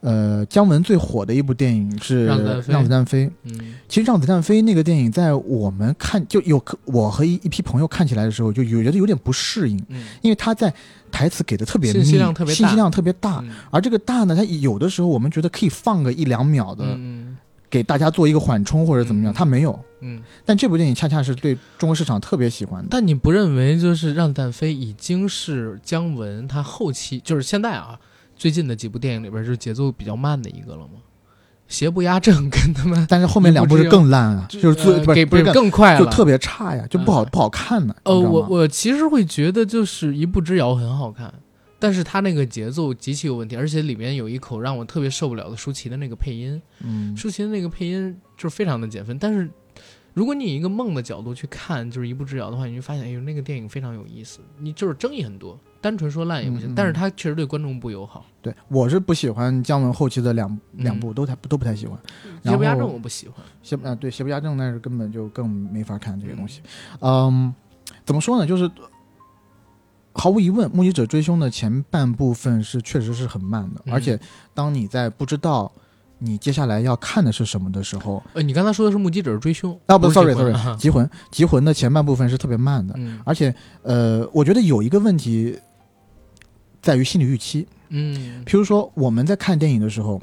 [0.00, 3.30] 呃姜文最火的一部电影是让子弹飞。
[3.44, 10.72] 嗯其实《让子弹飞》那个电影，在我们看就有我和一一批朋友看起来的时候，就有觉得有点不适应，嗯因为他在
[11.10, 13.40] 台词给的特别密，信息量特别大信息量特别大。
[13.42, 17.36] 嗯而这个大呢，它有的时候我们觉得可以放个一两秒的，嗯
[17.70, 19.78] 给大家做一个缓冲或者怎么样，嗯它没有。
[20.00, 22.88] 嗯，但这部电影恰恰是对中国市场特别喜欢的。
[22.90, 27.98] 但你不认为就是《让子弹飞》已经是姜文他后期就是现在啊
[28.38, 31.00] 最近的几部电影里边就是节奏比较慢的一个了吗？
[31.66, 37.94] 邪不压正 跟他们但是后面两部是更烂啊，就是最呃给不是更更快了，就特别差呀，就不好嗯不好看呢。
[38.04, 41.30] 呃，我我其实会觉得就是一步之遥很好看，
[41.78, 49.18] 但是他那个节奏极其有问题，而且里面有一口让我特别受不了的舒淇的那个配音，嗯舒淇的那个配音就是非常的减分。
[49.18, 49.50] 但是
[50.14, 54.40] 如果你以一个梦的角度去看，就是一步之遥的话，你会发现，哎呦，那个电影非常有意思。
[54.58, 58.24] 你就是争议很多，单纯说烂也不行，嗯嗯但是他确实对观众不友好。
[58.40, 61.98] 对我是不喜欢姜文后期的两嗯两部都太都不太喜欢。
[62.44, 66.60] 邪不压正我不喜欢，邪啊对邪不压正那是根本就更没法看这个东西。
[67.00, 67.52] 嗯，
[68.04, 68.46] 怎么说呢？
[68.46, 68.70] 就是
[70.14, 74.18] 毫无疑问，《目击者追凶》的前半部分是确实是很慢的，嗯而且
[74.54, 75.70] 当你在不知道
[76.18, 85.56] 你接下来要看的是什么的时候，呃，你刚才说的是目击者追凶啊不，sorry，sorry，集魂集魂的前半部分是特别慢的，嗯而且呃，我觉得有一个问题
[86.82, 87.66] 在于心理预期。
[87.90, 90.20] 嗯譬如说我们在看电影的时候，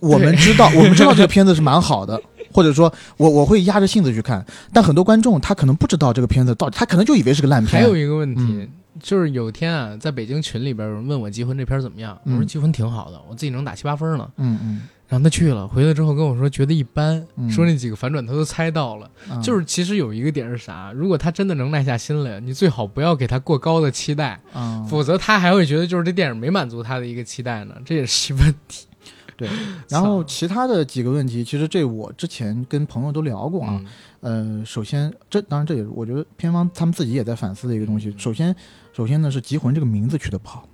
[0.00, 2.20] 我们知道我们知道这个片子是蛮好的，
[2.52, 7.80] 或者说我我会压着性子去看，但很多观众他可能不知道这个片子到底，他可能就以为是个烂片。
[7.82, 8.42] 还有一个问题。
[8.42, 8.68] 嗯
[9.02, 14.30] 就是有天啊，在北京群里边有人问我《结婚》这片怎么样，我说嗯《结婚》挺好的，我自己能打七八分呢。
[14.36, 14.82] 嗯嗯
[15.14, 19.08] 然后他去了，回来之后跟我说觉得一般，嗯说那几个反转他都猜到了。
[19.30, 20.90] 嗯，就是其实有一个点是啥？
[20.92, 28.88] 如果他真的能耐下心来，你最好不要给他过高的期待，嗯，否则他还会觉得就是这电影没满足他的一个期待呢，这也是一问题。
[29.38, 29.48] 对。
[29.88, 33.80] 然后其他的几个问题，其实这我之前跟朋友都聊过啊。
[34.20, 38.08] 嗯呃，首先这当然这也是我觉得片方他们自己也在反思的一个东西。
[38.08, 38.56] 嗯首先，
[38.92, 40.66] 首先呢是《集魂》这个名字取得不好，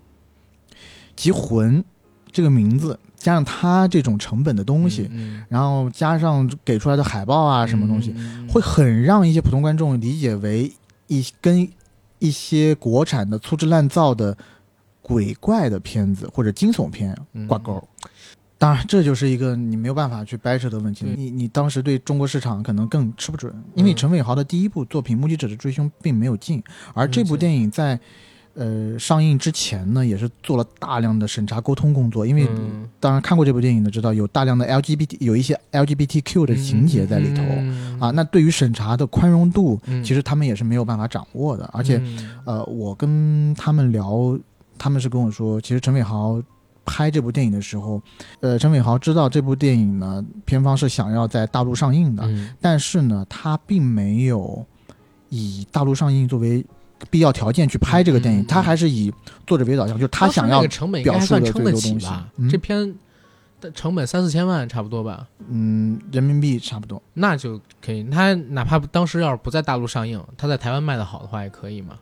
[1.14, 1.82] 《集魂》
[2.32, 10.72] 这个名字加上它这种成本的东西，嗯然后加上给出来的海报啊什么东西，嗯会很让一些普通观众理解为
[11.06, 11.68] 一跟
[12.18, 14.36] 一些国产的粗制滥造的
[15.02, 17.86] 鬼怪的片子或者惊悚片嗯挂钩。
[18.56, 21.06] 当然，这就是一个你没有办法去掰扯的问题。
[21.16, 27.98] 你你当时对中国市场可能更吃不准，因为嗯陈伟豪的第一部作品《目击者的追凶》并没有进，而这部嗯电影在
[28.54, 38.10] 呃上映之前呢，也是做了大量的审查沟通工作，因为嗯当然看过这部电影的知道，有大量的 LGBT 有一些 LGBTQ 的情节在里头、嗯啊。
[38.10, 41.68] 那对于审查的宽容度，嗯其实他们也是没有办法掌握的。
[41.72, 44.38] 而且，嗯呃，我跟他们聊，
[44.76, 46.42] 他们是跟我说，其实陈伟豪
[46.84, 48.02] 拍这部电影的时候，
[48.40, 54.66] 呃，陈伟豪知道这部电影呢，片方是想要在大陆上映的，嗯但是呢，他并没有
[55.28, 56.64] 以大陆上映作为
[57.08, 59.12] 必要条件去拍这个电影，嗯嗯嗯他还是以
[59.46, 62.94] 作者为导向，就是他想要那个成本应该算表述的撑得起最多东西这篇
[63.60, 67.00] 的成本三四千万差不多吧，嗯人民币差不多。
[67.14, 68.04] 那就可以。
[68.04, 71.98] 他哪怕当时要是不在大陆上映，他在台湾卖的好的话也可以嘛。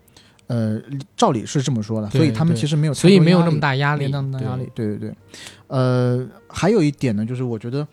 [0.46, 0.80] 呃，
[1.14, 4.86] 照理是这么说的，所以他们其实没有所以没有那么大压力，没那么大压力对。。
[4.86, 5.16] 对对对，
[5.66, 7.86] 呃，还有一点呢，就是我觉得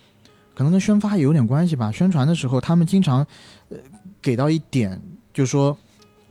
[0.54, 1.92] 可能跟宣发也有点关系吧。
[1.92, 3.26] 宣传的时候，他们经常
[3.68, 3.78] 呃
[4.22, 5.02] 给到一点，
[5.34, 5.78] 就是说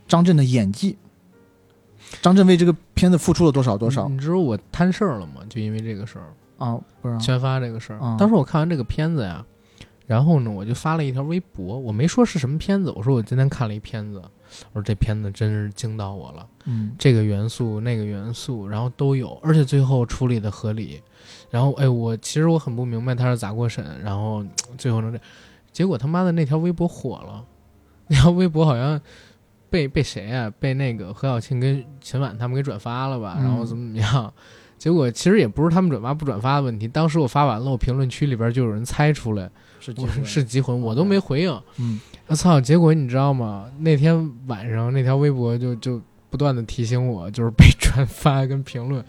[0.07, 0.97] 张震的演技
[2.21, 5.41] 张震为这个片子付出了多少多少你知道我摊事儿了吗？
[5.49, 6.79] 就因为这个事儿，啊？
[7.01, 7.99] 不是宣发这个事儿。
[7.99, 9.45] 啊当时我看完这个片子呀，
[10.05, 14.21] 然后呢，我就发了一条微博，我没说是什么片子，我说我今天看了一片子，
[14.71, 16.47] 我说这片子真是惊到我了。
[16.65, 21.01] 嗯这个元素那个元素，然后都有，而且最后处理的合理。
[21.49, 24.45] 然后哎，我其实我很不明白他是咋过审，然后
[24.77, 25.19] 最后能这，
[25.71, 27.43] 结果他妈的那条微博火了，
[28.07, 29.01] 那条微博好像
[29.75, 30.49] 被被谁啊？
[30.57, 33.35] 被那个何小庆跟秦晚他们给转发了吧？
[33.39, 34.33] 嗯然后怎么怎么样？
[34.77, 39.49] 结果其实也不是他们转发不转发的问题，当时我发完了，我评论区里边就有人猜出来
[39.81, 41.61] 是 是集魂，我都没回应。
[41.79, 42.59] 嗯我操！
[42.59, 43.69] 结果你知道吗？
[43.79, 49.03] 那天晚上那条微博就就不断的提醒我，就是被 转发跟评论。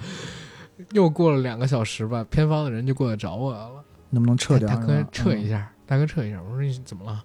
[0.92, 3.70] 又过了两个小时吧，偏方的人就过来找我了，
[4.10, 4.68] 能不能撤掉？
[4.68, 5.48] 大哥撤一。
[5.48, 6.40] 下，大哥撤一下。
[6.42, 7.22] 我说你怎么了？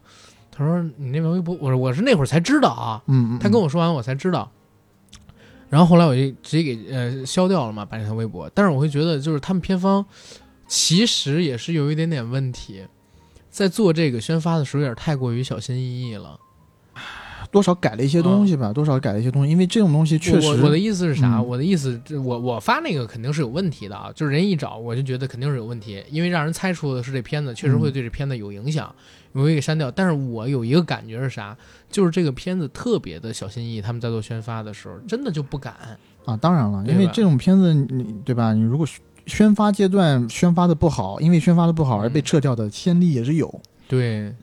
[0.62, 3.02] 他说你那条微博，我说我是那会儿才知道啊。
[3.08, 4.52] 嗯嗯，他跟我说完我才知道，
[5.70, 8.50] 然后后来我就直接给呃消掉了嘛，把那条微博。
[8.54, 10.06] 但是我会觉得，就是他们片方
[10.68, 12.86] 其实也是有一点点问题，
[13.50, 16.40] 在做这个宣发的时候有点太过于小心翼翼了。
[17.50, 21.36] 多少改了一些东西吧，多少改了一些东西，因为这种东西确实，我我的意思是啥？
[21.38, 28.96] 嗯我的意思，这我我发那个肯定是有问题的啊，就是人一找我就觉得肯定是有问题，因为让人猜出的是这片子确实会对这片子有影响，
[29.34, 29.90] 我会给删掉。
[29.92, 31.56] 但是我有一个感觉是啥？
[31.90, 35.74] 就是这个片子特别的小心翼翼，他们在做宣发的时候，真的就不敢。
[36.26, 38.54] 啊，当然了，因为这种片子，你对吧？
[38.54, 38.88] 你如果
[39.26, 43.62] 宣发阶段宣发的不好，因为宣发的不好而被嗯撤掉的先例也是有。
[43.88, 44.34] 对，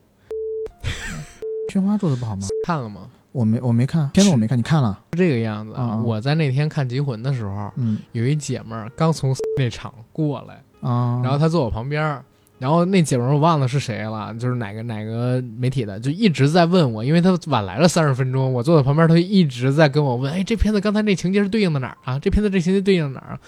[1.72, 2.46] 宣发做的不好吗？
[2.64, 3.08] 看了吗？
[3.30, 4.98] 我没我没看片子，我没看，你看了？
[5.12, 5.96] 是这个样子啊！
[6.02, 12.24] 我在那天看《集魂》的时候，嗯有一姐们儿刚从 那场过来，啊，然后她坐我旁边儿，
[12.58, 22.18] 然后那姐们儿我忘了是谁了，就是哪个哪个媒体的，就一直在问我，因为他晚来了三十分钟，我坐在旁边，他就一直在跟我问，哎，这片子刚才那情节是对应的哪儿啊？
[22.18, 23.40] 这片子这情节对应的哪儿啊？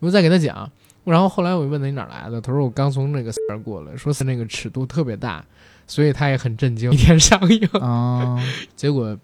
[0.00, 0.70] 我就再给他讲，
[1.04, 5.44] 然后后来我就问他你哪儿来的，他说我刚从那个那儿过来，说是那个尺度特别大，
[5.86, 8.38] 所以他也很震惊，一天上映，啊，
[8.76, 9.16] 结果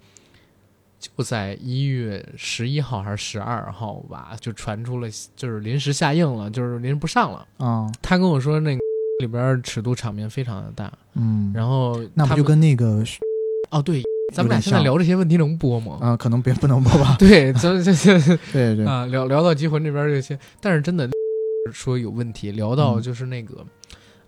[0.98, 7.46] 就在一月十一号还是十二号吧，就传出了就是临时下映了，就是临时不上了。
[7.58, 8.80] 啊，他跟我说那个
[9.20, 13.02] 里边尺度场面非常的大，嗯，然后那不就跟那个
[13.70, 14.02] 哦对，
[14.34, 15.98] 咱们俩现在聊这些问题能播吗？
[16.00, 17.16] 啊，可能别不能播吧？
[17.18, 18.18] 对，咱这这
[18.52, 21.08] 对 对，啊聊聊到集魂这边这些，但是真的
[21.72, 23.64] 说有问题，聊到嗯就是那个、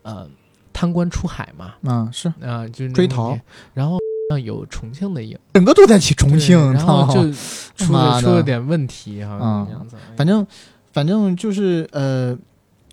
[0.03, 0.27] 呃
[0.73, 3.37] 贪官出海嘛，啊是，啊、就是追逃，
[3.75, 3.99] 然后
[4.31, 7.33] 像有重庆的影，整个都在起重庆，然后就
[7.75, 10.47] 出了出了点问题，好像啊怎么样子，反正
[10.93, 12.39] 反正就是呃，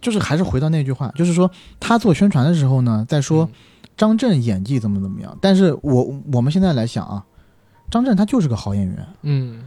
[0.05, 3.49] 就是还是回到那句话，就是说他做宣传的时候呢，在说嗯。
[3.97, 7.23] 张震演技怎么怎么样，但是我我们现在来想啊，
[7.89, 9.63] 张震他就是个好演员，嗯。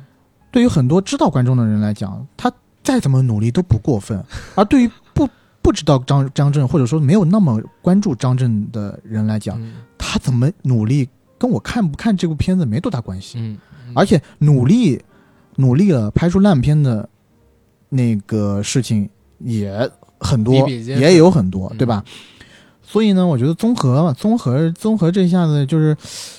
[0.51, 4.23] 对于很多知道观众的人来讲，他再怎么努力都不过分，
[4.55, 5.27] 而对于不
[5.63, 9.77] 不知道张张震或者说没有那么关注张震的人来讲，嗯。
[9.97, 13.39] 他怎么努力跟我看不看这部片子没多大关系。
[13.39, 13.93] 嗯，嗯。
[13.97, 15.03] 而且努力
[15.57, 17.09] 努力了拍出烂片的
[17.89, 22.05] 那个事情也很多，比比也有很多，嗯对吧？
[22.83, 25.95] 所以呢，我觉得综合嘛，综合综合这一下子就是，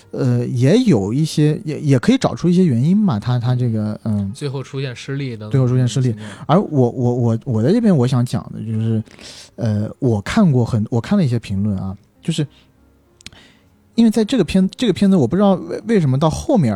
[0.09, 3.19] 呃，也有一些，也也可以找出一些原因嘛。
[3.19, 6.15] 他他这个，嗯，最后出现失利的，最后出现失利，
[6.47, 9.03] 而我我我我在这边我想讲的就是，
[9.57, 12.47] 呃，我看过很我看了一些评论啊，就是
[13.93, 16.75] 因为在这个片这个片子，我不知道为为什么到后面，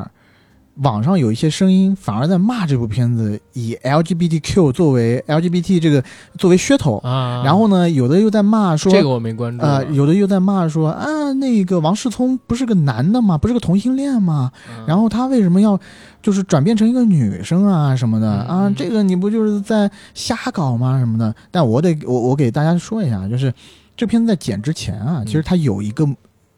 [0.77, 6.03] 网上有一些声音反而在骂这部片子以 LGBTQ 作为 LGBT 这个
[6.37, 13.37] 作为噱头，啊，然后呢，有的又在骂说这个我没关注呃，有的又在骂说啊，那个王世聪不是个男的吗？
[13.37, 14.51] 不是个同性恋吗？
[14.67, 15.79] 嗯然后他为什么要
[16.21, 18.67] 就是转变成一个女生啊什么的、嗯啊？
[18.67, 20.97] 嗯这个你不就是在瞎搞吗？
[20.97, 21.33] 什么的？
[21.51, 23.53] 但我得我我给大家说一下，就是
[23.95, 26.07] 这片子在剪之前啊，嗯其实它有一个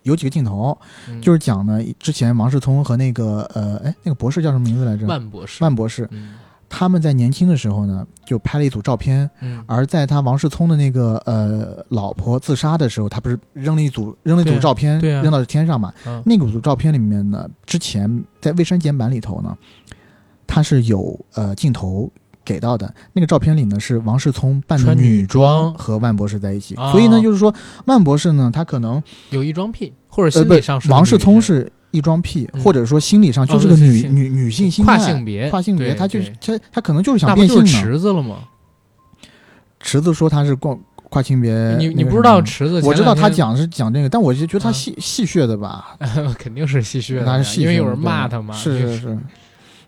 [0.05, 0.75] 有几个镜头，
[1.09, 1.21] 嗯。
[1.21, 5.05] 就是讲呢之前王世聪和那个呃哎那个博士叫什么名字来着？
[5.05, 6.35] 万博士，万博士，嗯。
[6.67, 9.63] 他们在年轻的时候呢就拍了一组照片，嗯。
[9.67, 15.93] 而在他王世聪的那个呃老婆自杀的时候，他不是扔了一组扔了一组照片，对啊扔到天上嘛？
[16.05, 16.21] 嗯。
[16.25, 19.55] 那组照片里面呢，之前在未删减版里头呢，
[20.47, 22.11] 它是有呃镜头
[22.45, 22.93] 给到的。
[23.11, 27.53] 那个照片里呢是王世聪扮女女装和万博士在一起，哦所以呢就是说
[27.85, 37.65] 万博士呢他可能有异装癖，或者心理上是个王世聪是异装癖，嗯或者说心理上就是哦个女、女女性心态跨性别，跨性别，他就是对他他可能就是想变性呢。
[37.65, 38.37] 池子了吗？
[39.79, 40.77] 池子说他是跨
[41.09, 42.81] 跨性别，你你不知道池子？
[42.85, 45.95] 我知道他讲，是讲这个，但我就觉得他啊戏戏谑的吧，
[46.37, 48.53] 肯定是戏谑的，因为有人骂他嘛。
[48.53, 49.17] 是是是，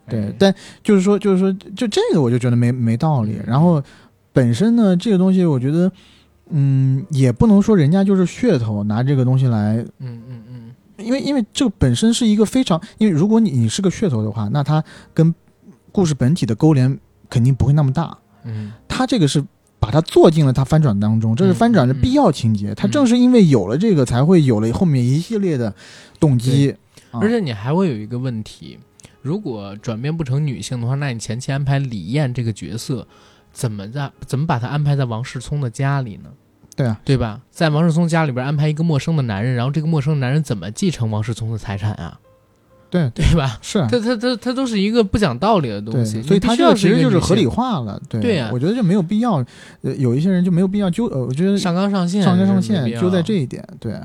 [0.09, 0.53] 对哎，但
[0.83, 3.43] 就是说，就是说，就这个我就觉得没没道理嗯。
[3.47, 3.81] 然后
[4.33, 5.91] 本身呢，这个东西我觉得，
[6.49, 10.71] 嗯，也不能说人家就是噱头，拿这个东西来，嗯嗯嗯，
[11.05, 14.83] 因为因为这个本身是一个非常，因为如果你你是个噱头的话，那它
[15.13, 15.33] 跟
[15.91, 16.97] 故事本体的勾连
[17.29, 18.17] 肯定不会那么大。
[18.45, 19.43] 嗯它这个是
[19.79, 22.73] 把它做进了它翻转当中，这是翻转的必要情节。
[22.73, 25.73] 它正是因为有了这个，才会有了后面一系列的
[26.19, 26.71] 动机。
[27.11, 28.77] 啊而且你还会有一个问题，
[29.27, 33.05] 如果转变不成女性的话，那你前期安排李艳这个角色，
[33.51, 36.29] 怎么在怎么把她安排在王世聪的家里呢？
[36.77, 37.41] 对啊，对吧？
[37.51, 42.17] 在王世聪家里边安排一个陌生的男人，然后这个陌生的男人怎么继承王世聪的财产啊？
[42.89, 43.59] 对对吧？
[43.61, 43.89] 是啊。
[43.91, 48.01] 他他他他都是一个不讲道理的东，西，所以它你必须要这其实就是合理化了。
[48.07, 49.43] 对，对呀我觉得就没有必要，
[49.81, 53.67] 呃，有一些人就没有必要纠，呃，我觉得上纲上线，上纲上线就在这一点。
[53.77, 53.99] 对，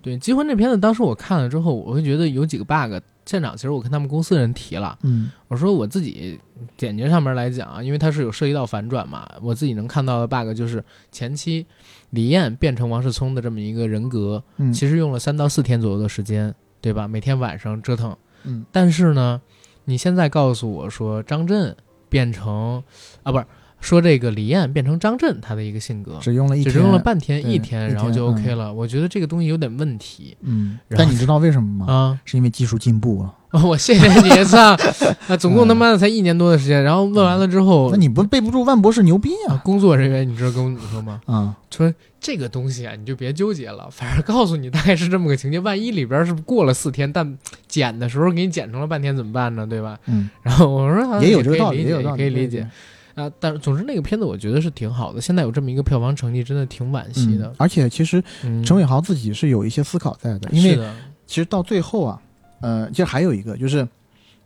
[0.00, 3.02] 对《结婚》这片子，当时我看了之后，我会觉得有几个 bug。
[3.24, 6.38] 现场其实我跟他们公司人提了，嗯我说我自己
[6.76, 11.64] 简洁上面来讲啊，因为它是有涉及到反转嘛，我自己能看到的 bug 就是前期
[12.10, 17.06] 李艳变成王世聪的这么一个人格，嗯，其实用了三到四天左右的时间，对吧？
[17.06, 18.16] 每天晚上折腾。
[18.44, 19.40] 嗯但是呢，
[19.84, 21.76] 你现在告诉我说张震
[22.08, 22.82] 变成
[23.22, 23.46] 啊，不是
[23.82, 28.72] 说这个李艳变成张震他的一个性格，只用了一天，只用了半天一天，然后就 OK 了。
[28.72, 31.92] 我觉得这个东西有点问题嗯，但你知道为什么吗？
[31.92, 32.20] 啊。
[32.24, 33.34] 是因为技术进步了。
[33.64, 34.74] 我谢谢你，操！
[35.28, 39.60] 啊，总共他妈的才一年多的时间，然后问完了之后那，你不背不住万博士牛逼啊，啊？
[39.62, 41.20] 工作人员你知道跟我说吗？
[41.26, 45.58] 啊，说这个东西啊，你就别纠结了，反正告诉你大概是这么个情节。
[45.60, 47.36] 万一里边是过了四天，但
[47.68, 49.66] 剪的时候给你剪成了半天怎么办呢？
[49.66, 49.98] 对吧？
[50.06, 52.66] 嗯，然后我说、啊、也有这个道理，也有道理，可以理解。
[53.14, 53.30] 啊。
[53.40, 57.54] 但是总之那个片子我觉得是挺好的，现在有这么一个票房成绩，真的挺惋惜的嗯。。
[57.58, 60.78] 而且其实嗯，陈伟豪自己是有一些思考在的，因为
[61.26, 62.22] 其实到最后啊，
[62.60, 63.86] 呃，其实还有一个就是，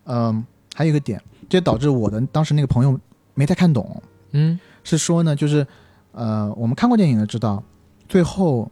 [0.04, 0.44] 嗯、
[0.74, 2.98] 还有一个点，这导致我的当时那个朋友
[3.34, 4.02] 没太看懂，
[4.32, 5.66] 嗯是说呢，就是
[6.12, 7.62] 呃，我们看过电影的知道，
[8.08, 8.70] 最后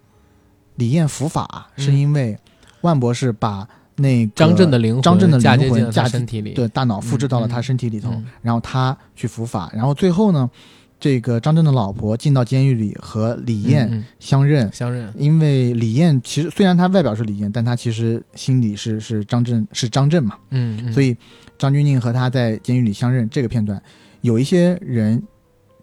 [0.77, 2.39] 李艳伏法是嗯因为
[2.83, 10.51] 万博士把那个张震的灵魂，张震的灵嫁接进身体里，对大脑复制到了嗯他身体里头，嗯然后他去伏法，然后最后呢，
[10.99, 14.71] 这个张震的老婆进到监狱里和李艳相认。
[14.73, 21.17] 相认，因为李艳其实虽然她外表是李艳，但她其实心里是是张震是张震嘛，嗯，嗯所以
[21.59, 23.81] 张钧甯和他在监狱里相认这个片段，
[24.23, 25.23] 有一些人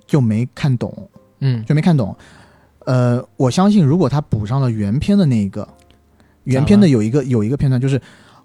[0.05, 1.09] 就没看懂，
[1.39, 2.15] 嗯就没看懂。
[2.85, 5.67] 呃，我相信如果他补上了原片的那个，
[6.43, 8.01] 原片的有一个有一个片段就是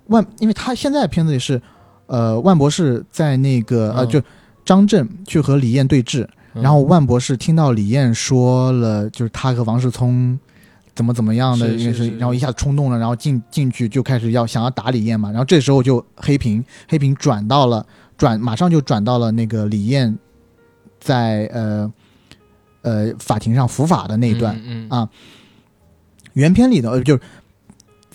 [0.07, 1.61] 万，因为他现在片子里是，
[2.07, 4.09] 呃，万博士在那个呃嗯。
[4.09, 4.23] 就
[4.65, 6.63] 张震去和李艳对峙，嗯。
[6.63, 10.39] 然后万博士听到李艳说了，就是他和王世聪
[10.95, 17.87] 怎么怎么样的是是然后一下子冲动了，然后进进去就开始要想要打李艳嘛，然后这时候就黑屏，黑屏转到了
[18.19, 20.19] 转，马上就转到了那个李艳
[20.99, 21.93] 在呃
[22.83, 25.09] 呃法庭上伏法的那一段，啊。
[26.33, 27.21] 原片里的呃就是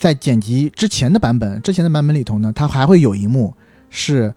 [0.02, 3.54] 在剪辑之前的版本，之前的版本里头呢，它还会有一幕
[3.88, 4.34] 是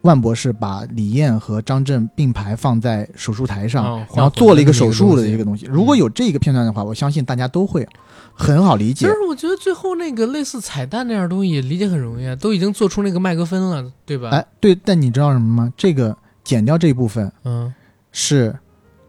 [0.00, 5.66] 万博士把李艳和张震并排放在手术台上，哦然后做了一个手术的换这个东西。
[5.66, 7.86] 如果有这个片段的话，我相信大家都会
[8.32, 9.14] 很好理解但。
[9.14, 14.30] 是我觉得最后那个类似彩蛋那样东西理解很容易啊，都已经做出那个麦克风了，对吧？
[14.30, 15.70] 哎，对，但你知道什么吗？
[15.76, 17.74] 这个剪掉这一部分嗯，
[18.12, 18.58] 是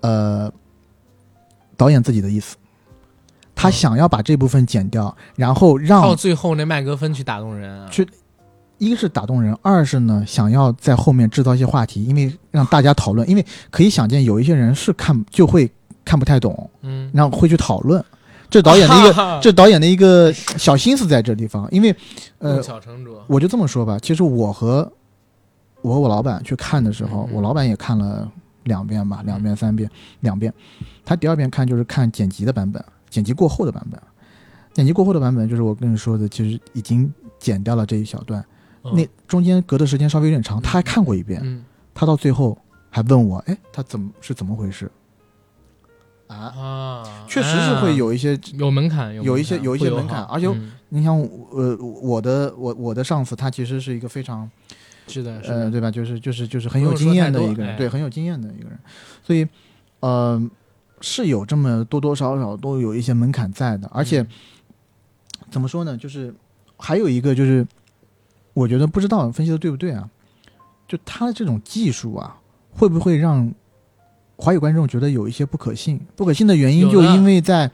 [0.02, 0.52] 呃
[1.78, 2.58] 导演自己的意思，
[3.58, 7.90] 他嗯想要把这部分剪掉，然后让靠最后那麦格芬去打动人啊。
[7.90, 8.08] 去
[8.78, 15.70] 一个是打动人，二是呢想要在后面制造一些话题，因为让大家讨论，因为可以想见有一些人是看就会
[16.06, 18.04] 看不太懂，嗯，然后会去讨论。
[18.50, 21.94] 这导演的一个，这导演的一个小心思在这地方，因为
[22.38, 22.64] 呃。
[23.28, 24.90] 我就这么说吧，其实我和
[25.82, 28.26] 我和我老板去看的时候，我老板也看了
[28.64, 29.90] 两遍吧，两遍三遍，
[30.22, 30.54] 两遍。
[31.04, 34.02] 他第二遍看就是看剪辑的版本，剪辑过后的版本。
[34.74, 38.46] 剪辑过后的版本就是我跟你说的，其实已经剪掉了这一小段，
[38.84, 40.62] 嗯那中间隔的时间稍微有点长。
[40.62, 42.58] 他还看过一遍，嗯他到最后
[42.90, 44.92] 还问我，哎，他怎么是怎么回事？
[46.28, 51.18] 啊，啊，确实是会有一些，有门槛，有有一些有一些门槛而且嗯你像
[51.52, 54.50] 呃，我的我我的上司，他其实是一个非常
[55.08, 55.90] 是的，是呃，的，对吧？
[55.90, 58.78] 就是就是就是很有经验的一个人，哎对，很有经验的一个人，
[59.24, 59.48] 所以
[60.02, 60.40] 呃，
[61.02, 64.28] 是有这么多多少少都有一些门槛在的，而且、嗯
[65.50, 65.96] 怎么说呢？
[65.96, 66.36] 就是
[66.76, 67.66] 还有一个就是，
[68.54, 70.10] 我觉得不知道分析的对不对啊？
[70.86, 72.38] 就他的这种技术啊，
[72.72, 73.50] 会不会让
[74.36, 76.02] 华语观众觉得有一些不可信？
[76.18, 77.72] 不可信的原因就因为在，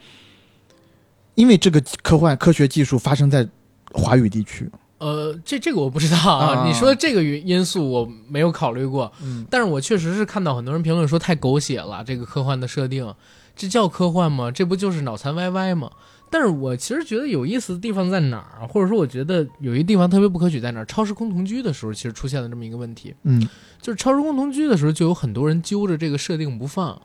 [1.34, 3.48] 因为这个科幻科学技术发生在
[3.92, 4.70] 华语地区，
[5.04, 6.54] 呃，这这个我不知道啊。
[6.54, 13.14] 啊你说的这个因素我没有考虑过，嗯，但是我确实是看到很多人评论说太狗血了，这个科幻的设定，
[13.54, 14.50] 这叫科幻吗？
[14.50, 15.90] 这不就是脑残歪歪吗？
[16.30, 20.86] 但是我其实觉得有意思的地方在哪儿，或者说我觉得有一地方特别不可取在哪儿？
[20.86, 23.46] 超时空同居的时候，其实出现了这么一个问题，嗯，
[23.82, 27.00] 就是超时空同居的时候，就有很多人揪着这个设定不放，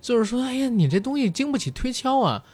[0.00, 2.44] 就是说，哎呀，你这东西经不起推敲啊。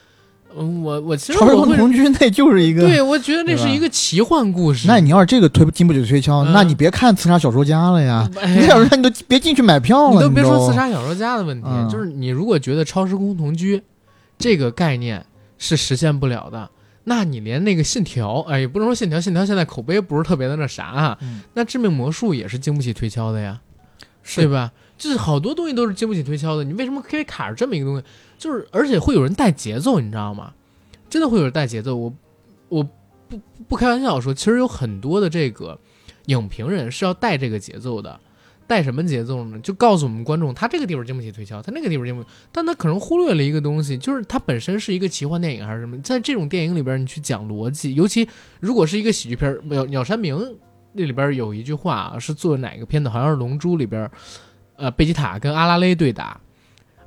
[0.57, 2.81] 嗯，我我其实超时我会空同居那就是一个。
[2.81, 4.87] 对，我觉得那是一个奇幻故事。
[4.87, 8.29] 那你要是这个推经不起推敲，嗯那你别看刺杀小说家了呀！
[8.41, 13.81] 哎你小说家你都别进去买票了，你都别说刺杀小说家的问题，嗯就是你如果觉得超时空同居
[14.37, 15.25] 这个概念
[15.57, 16.69] 是实现不了的，
[17.03, 23.59] 那你连那个信条，哎，也不能说信条，信条现在口碑不是特别的那啥啊，嗯那致命魔术也是经不起推敲的呀，
[24.23, 24.71] 是对吧？
[24.97, 28.03] 就是好多东西都是经不起推敲的，你为什么可以卡着这么一个东西？
[28.39, 30.51] 就是而且会有人带节奏，你知道吗？
[31.07, 31.95] 真的会有人带节奏。
[31.95, 32.11] 我
[32.69, 32.83] 我
[33.27, 35.79] 不不开玩笑说，其实有很多的这个
[36.25, 38.19] 影评人是要带这个节奏的。
[38.65, 39.57] 带什么节奏呢？
[39.61, 45.99] 就告诉我们观众，他这个地方经不起推敲，他那个地方经不起，但他可能忽略了一个东西，就是它本身是一个奇幻电影还是什么？
[46.03, 48.29] 在这种电影里边，你去讲逻辑，尤其
[48.59, 50.37] 如果是一个喜剧片，《鸟鸟山明》
[50.93, 53.09] 那里边有一句话，是做哪个片子？
[53.09, 54.07] 好像是《龙珠》里边，
[54.75, 56.39] 呃，贝吉塔跟阿拉蕾对打，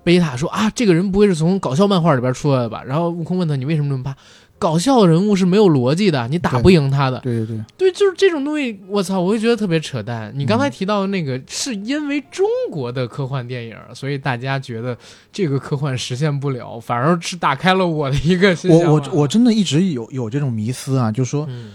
[0.04, 2.82] 贝塔说啊，这个人不会是从搞笑漫画里边出来的吧？
[2.84, 4.16] 然后悟空问他，你为什么这么怕？
[4.58, 7.18] 搞笑人物是没有逻辑的，你打不赢他的。
[7.18, 10.32] 对对对，对，就是这种东西，我操，我就觉得特别扯淡。
[10.36, 14.96] 你刚才提到的那个，是因为中国的科幻电影，所以大家觉得
[15.32, 21.72] 这个科幻实现不了，反而是打开了我的一个新我我我真的一直有有这种迷思啊，就是说嗯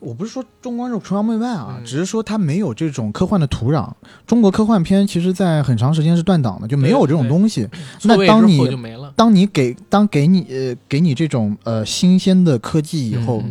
[0.00, 3.90] 我不是说中国这种崇洋媚外啊，嗯只是说它没有这种科幻的土壤。
[4.26, 7.68] 中国科幻片其实在很长时间是断档的，就没有这种东西。
[8.02, 8.58] 那当你。
[9.16, 13.42] 当你给当给你呃给你这种呃新鲜的科技以后，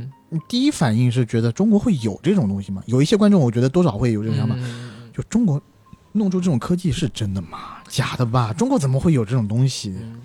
[0.47, 2.83] 第一反应是觉得中国会有这种东西吗？
[2.85, 4.55] 有一些观众我觉得多少会有这种想法，
[5.11, 5.59] 就中国
[6.11, 7.77] 弄出这种科技是真的吗？
[7.87, 8.53] 假的吧？
[8.53, 9.95] 中国怎么会有这种东西？
[9.99, 10.21] 嗯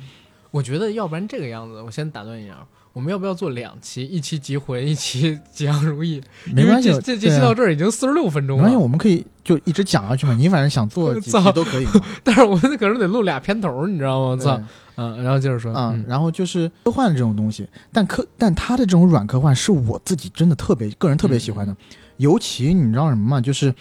[0.50, 2.56] 我觉得要不然这个样子，我先打断一下，
[2.92, 4.02] 我们要不要做两期？
[4.04, 6.20] 一期集魂，一期吉祥如意？
[6.52, 10.34] 没关系这这期到这儿已经四十六分钟了没关系，我们可以就一直讲下去嘛。
[10.34, 11.86] 你反正想做 几期都可以。
[12.24, 14.26] 但是我们可能得录俩片头，你知道吗？
[14.26, 14.60] 我操，
[14.96, 21.76] 嗯，然后接着说，嗯，然后就是科幻这种东西，但科但它的这种软科幻是我自己真的特别个人特别喜欢的，
[22.16, 23.40] 尤其你知道什么吗？
[23.40, 23.72] 就是，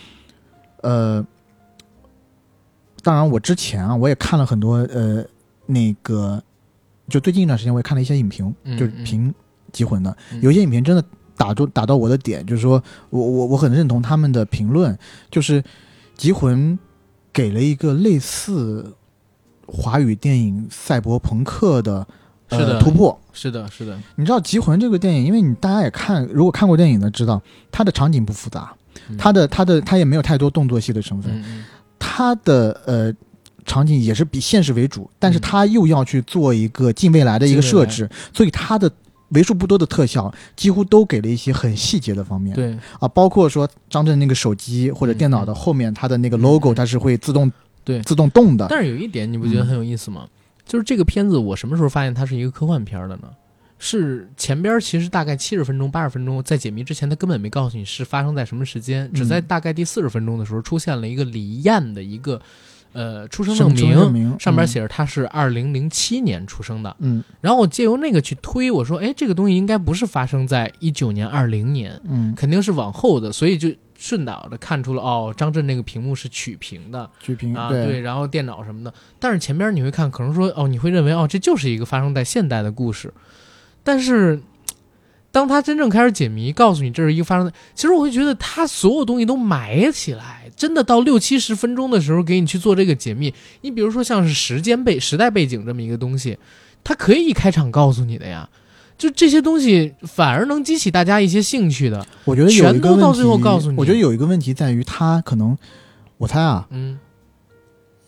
[0.81, 1.25] 呃，
[3.01, 5.25] 当然我之前啊我也看了很多呃
[5.65, 6.41] 那个，
[7.09, 9.29] 就最近一段时间我也看了一些影评，嗯就是评
[9.71, 10.41] 《极魂》的，嗯。
[10.41, 11.03] 有一些影评真的
[11.35, 14.97] 打中打到我的点，就是说我我我很认同他们的评论，
[15.31, 15.61] 就是
[16.15, 16.73] 《极魂》
[17.33, 18.93] 给了一个类似
[19.65, 22.05] 华语电影赛博朋克的
[22.49, 23.19] 是的呃、突破。
[23.31, 27.41] 是的，是的，你知道《极魂》这个电影，因为你大家也看，如果看过电影的知道，
[27.71, 28.73] 它的场景不复杂，
[29.09, 29.17] 嗯。
[29.17, 31.43] 它的它的它也没有太多动作戏的成分，
[31.99, 33.13] 它的呃
[33.65, 38.91] 场景也是比现实为主，但是嗯它又要去做一个近未来的一个设置，所以它的
[39.29, 42.55] 为数不多的特效几乎都给了一些很细节的方面。
[42.55, 47.51] 对，啊，包括说张震那个手机或者电脑的后面，它的那个嗯 logo 嗯它是会自动
[47.83, 48.67] 对自动动的。
[48.69, 50.27] 但是有一点，你不觉得很有意思吗？
[50.65, 53.29] 就是这个片子，我什么时候发现它是一个科幻片的呢？
[53.81, 62.41] 是前边其实大概七十分钟、八十分钟，在解谜之前，他根本没告诉你是发生在什么时间，只在大概第四十分钟的时候出现了一个李艳的一个
[62.93, 66.95] 呃出生证明，上面写着他是二零零七年出生的。
[66.99, 67.23] 嗯。
[67.41, 77.09] 然后我借由那个去推，我说，哎，这个东西应该不是发生在一九年、二零年，嗯，肯定是往后的，所以就顺导的看出了，哦，张震那个屏幕是曲屏的。
[77.19, 77.99] 曲屏啊，对。
[78.01, 83.13] 然后电脑什么的，但是前边你会看，可能说哦，你会认为哦，这就是一个发生在现代的故事，
[83.83, 84.41] 但是
[85.31, 93.33] 当他真正开始解谜，告诉你这是一个发生的，其实我会觉得他所有东西都埋起来，真的到六七十分钟的时候给你去做这个解密。
[93.61, 96.37] 你比如说像是时间背时代背景这么一个东西，
[96.83, 98.49] 它可以一开场告诉你的呀。
[98.97, 105.57] 就这些东西反而能激起大家一些兴趣的，我觉得全都到最后告诉你我觉得有一个问题在于他可能，
[106.17, 106.99] 我猜啊，嗯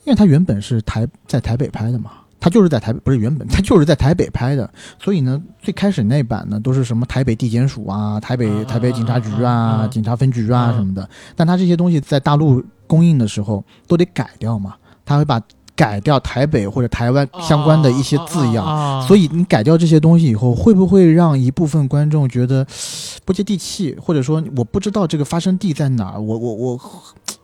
[0.04, 2.12] 因为他原本是台在台北拍的嘛，
[2.42, 4.70] 它就是在台北，不是原本， 他就是在台北拍的，
[5.00, 10.74] 所以呢，最开始那版呢都是什么台北地检署啊、台北啊台北警察局啊、警察分局啊啊。
[10.74, 14.74] 什么的，但他这些东西在大陆供应的时候都得改掉嘛，
[15.06, 15.40] 他会把
[15.76, 18.66] 改掉台北或者台湾相关的一些字样。
[18.66, 22.66] 样所以你改掉这些东西以后，会不会让一部分观众觉得
[23.24, 26.20] 不接地气，或者说我不知道这个发生地在哪儿？
[26.20, 26.80] 我我我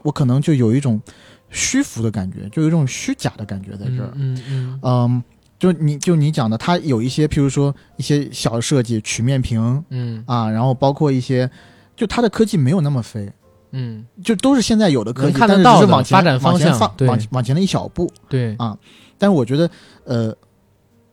[0.03, 1.01] 我可能就有一种
[1.49, 4.11] 虚浮的感觉，就有一种虚假的感觉在这儿。
[4.15, 5.23] 嗯嗯嗯，
[5.57, 11.49] 就你就你讲的，它有一些，譬如说一些小的设计，曲面屏嗯啊，然后包括一些
[11.95, 13.31] 就它的科技没有那么飞，
[13.71, 18.11] 嗯，就都是现在有的科技，看得到的发展方往前向放往往前了一小步。
[18.29, 18.77] 对啊，
[19.17, 19.69] 但是我觉得，
[20.03, 20.35] 呃，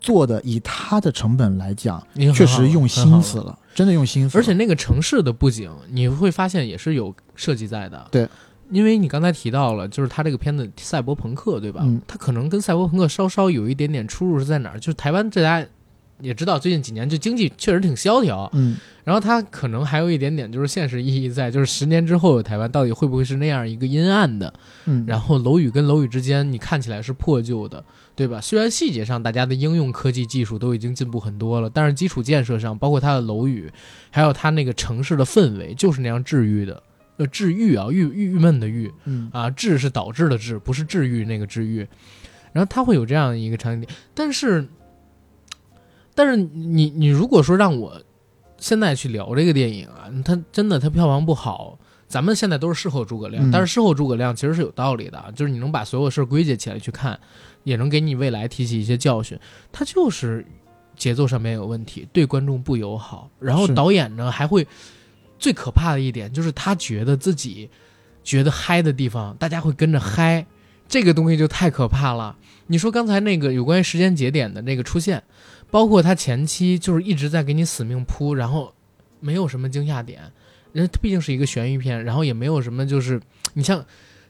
[0.01, 2.05] 做的以它的成本来讲，
[2.35, 4.37] 确实用心思了，真的用心思。
[4.37, 8.07] 而且那个城市的布景，你会发现也是有设计在的。
[8.11, 8.29] 对，
[8.71, 11.83] 因为你刚才提到了，就是他这个片子赛博朋克，对吧？
[11.85, 14.79] 嗯它可能跟赛博朋克稍稍有一点点出入是在哪儿？
[14.79, 15.65] 就是台湾这家
[16.21, 24.53] 也知道，最近几年就经济确实挺萧条，嗯，然后他可能还有一点点就是现实意义在，就是十年之后的台湾到底会不会是那样一个阴暗的？
[24.87, 27.85] 嗯，然后楼宇跟楼宇之间，你看起来是破旧的，
[28.15, 28.41] 对吧？
[28.41, 33.71] 虽然细节上大家的应用科技技术都已经进步很多了，但是基础建设上，包括它的楼宇，
[34.11, 36.83] 还有它那个城市的氛围，就是那样治愈的。
[37.17, 41.87] 呃，治愈啊，郁郁郁闷的郁嗯啊，治是导致的治，不是治愈那个治愈。
[42.53, 44.67] 然后它会有这样一个场景点，但是，
[46.15, 48.01] 但是你你如果说让我
[48.59, 57.19] 现在去聊这个电影啊，它真的它票房不好，咱们现在都是事后诸葛亮，嗯但是事后诸葛亮其实是有道理的啊，就是你能把所有事儿归结起来去看，
[57.65, 59.37] 也能给你未来提起一些教训。
[59.73, 60.47] 它就是
[60.97, 64.65] 节奏上面有问题，对观众不友好，然后导演呢还会
[65.45, 67.69] 最可怕的一点就是他觉得自己
[68.23, 70.47] 觉得嗨的地方，大家会跟着嗨，
[70.89, 72.35] 这个东西就太可怕了。
[72.69, 75.23] 你说刚才那个有关于时间节点的那个出现，
[75.71, 78.73] 包括他前期就是一直在给你死命铺，然后
[79.21, 80.33] 没有什么惊吓点，
[80.73, 83.21] 因为毕竟是一个悬疑片，然后也没有什么就是
[83.53, 83.85] 你像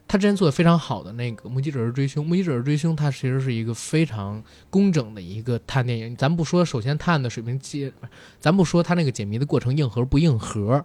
[0.08, 6.16] 他之前做的非常好的那个《目击者是追凶》，《目击者是追凶》它其实是一个非常工整的一个探电影。
[6.16, 7.92] 咱不说首先探的水平解，
[8.40, 10.84] 咱不说他那个解谜的过程硬核不硬核，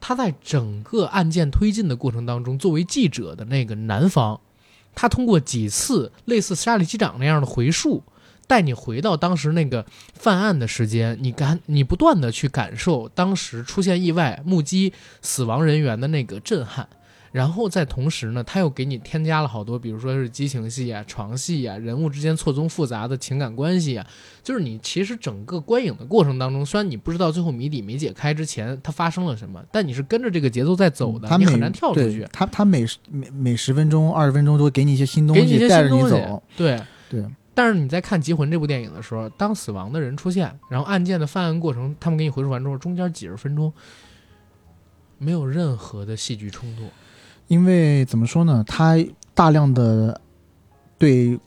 [0.00, 4.40] 他在整个案件推进的过程当中，作为记者的那个男方，
[4.94, 8.02] 他通过几次类似沙利机长那样的回溯，
[8.46, 9.84] 带你回到当时那个
[10.14, 16.88] 犯案的时间，你感你不断的去感受当时出现意外、目击死亡人员的那个震撼。
[17.32, 24.06] 然后在同时呢，他又给你添加了好多，比如说是激情戏啊、床戏啊、人物之间错综复杂的情感关系啊，
[24.42, 32.26] 就是你其实整个观影的过程当中，虽然你不知道最后谜底没解开之前它发生了什么，但你是跟着这个节奏在走的，他你很难跳出去。
[32.32, 36.42] 他他每每每十分钟、二十分钟都会给你一些新东给你一些西，带着你走。
[36.56, 37.24] 对对。
[37.54, 43.72] 但是你在看《极魂》这部电影的时候，当死亡的人出现，然后案件的犯案过程，他们给你回述完之后，中间几十分钟
[45.18, 46.84] 没有任何的戏剧冲突。
[47.48, 48.96] 因为怎么说呢，他
[49.34, 50.20] 大量的
[50.96, 51.38] 对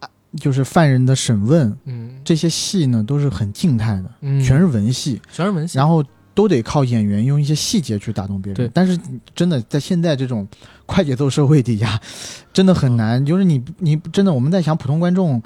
[0.00, 0.08] 啊
[0.38, 5.78] 就是犯人的审问嗯，这些戏呢，都是很静态的，嗯全是文戏，全是文戏。
[5.78, 8.56] 然后都得靠演员用一些细节去打动别人。
[8.56, 8.98] 对但是
[9.34, 10.46] 真的在现在这种
[10.84, 12.00] 快节奏社会底下，
[12.52, 13.24] 真的很难。
[13.24, 15.42] 就是你你真的我们在想普通观众。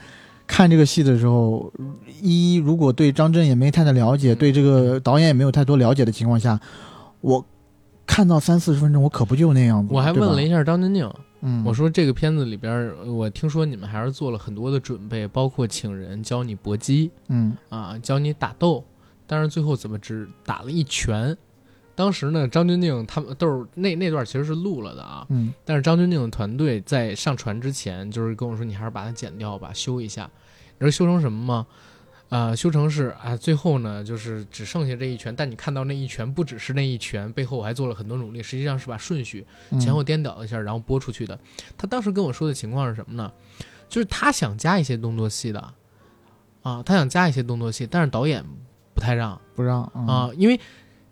[0.52, 1.72] 看这个戏的时候，
[2.20, 6.58] 一如果对张震也没太的了解，嗯对这个导演也没有太多了解的情况下，
[7.20, 7.46] 我
[8.10, 9.94] 看到三四十分钟，我可不就那样子。
[9.94, 18.84] 我还问了一下张钧甯，嗯，我说这个片子里边，我听说你们还是做了很多的准备，包括请人教你搏击嗯啊，教你打斗，
[19.28, 21.36] 但是最后怎么只打了一拳？
[21.94, 30.28] 当时呢，张钧甯他们都是那那段其实是录了的啊，嗯但是张钧甯的团队在上传之前，就是跟我说，你还是把它剪掉吧，修一下。
[30.78, 31.66] 你知道修成什么吗？
[32.30, 41.38] 啊、修成是啊，最后呢，就是只剩下这一拳，但你看到那一拳不只是那一拳，背后我还做了很多努力，实际上是把顺序嗯前后颠倒一下，然后播出去的。
[41.76, 43.30] 他当时跟我说的情况是什么呢？
[43.88, 45.74] 就是他想加一些动作戏的，
[46.62, 48.44] 啊，他想加一些动作戏，但是导演
[48.94, 49.40] 不太让。
[49.56, 50.58] 不让啊啊，因为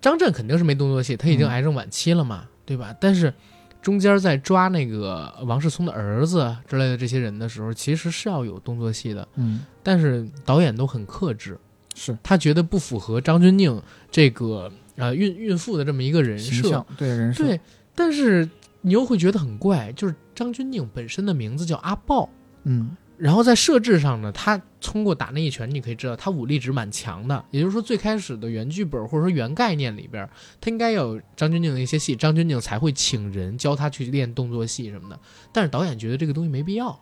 [0.01, 2.95] 张震肯定是没动作戏，他已经嗯癌症晚期了嘛，对吧？
[3.01, 3.35] 但是
[3.83, 11.59] 中间在抓那个王世聪的儿子之类的这些人的时候，其实是要有动作戏的，嗯但是导演都很克制，
[11.95, 13.81] 是他觉得不符合张钧甯
[14.11, 17.59] 这个呃孕孕妇的这么一个人设，对人设对，
[17.95, 18.47] 但是
[18.83, 22.29] 你又会觉得很怪，就是张钧甯本身的名字叫阿豹。
[22.65, 27.43] 嗯然后在设置上呢，他通过打那一拳，你可以知道他武力值蛮强的。
[27.51, 30.29] 也就是说，最开始的原剧本或者说原概念里边，
[30.61, 35.19] 他应该有张钧甯的一些戏，张钧甯才会请人教他去练动作戏什么的。
[35.51, 36.93] 但是导演觉得这个东西没必要，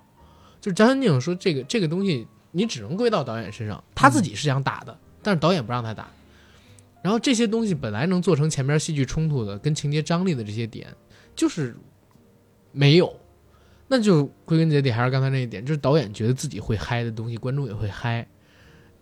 [0.61, 2.26] 就是张钧甯说这个这个东西
[2.57, 6.09] 你只能归到导演身上，他自己是想打的，但是导演不让他打。
[7.02, 10.88] 然后这些东西本来能做成前面戏剧冲突的、跟情节张力的这些点，
[11.34, 11.76] 就是
[12.72, 13.14] 没有。
[13.88, 18.26] 那就归根结底还是刚才那一点，就是导演觉得自己会嗨的东西，观众也会嗨，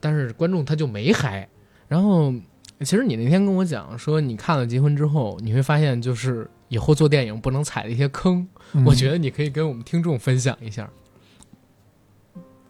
[0.01, 1.49] 但是观众他就没嗨。
[1.87, 2.35] 然后，
[2.81, 10.91] 其实你那天跟我讲说，你看了《结婚》之后，你会发现就是以后做电影不能踩的一些坑，嗯我觉得你可以跟我们听众分享一下。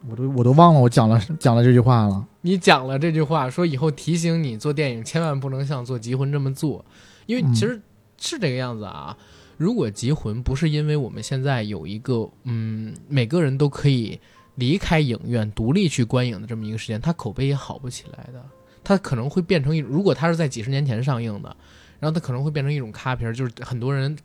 [0.09, 2.25] 我都我都忘了我讲了讲了这句话了。
[2.41, 6.83] 你讲了这句话，说以后提醒你做电影千万不能像做《结婚》这么做，
[7.25, 7.81] 因为嗯其实
[8.17, 9.17] 是这个样子啊。
[9.57, 14.19] 如果《集魂》不是因为我们现在有一个嗯，每个人都可以
[14.55, 18.43] 离开影院独立去观影的这么一个时间，它口碑也好不起来的。
[18.83, 21.55] 它可能会变成一，如果它是在几十年前上映的，
[21.99, 24.15] 然后它可能会变成一种咖片儿，就是很多人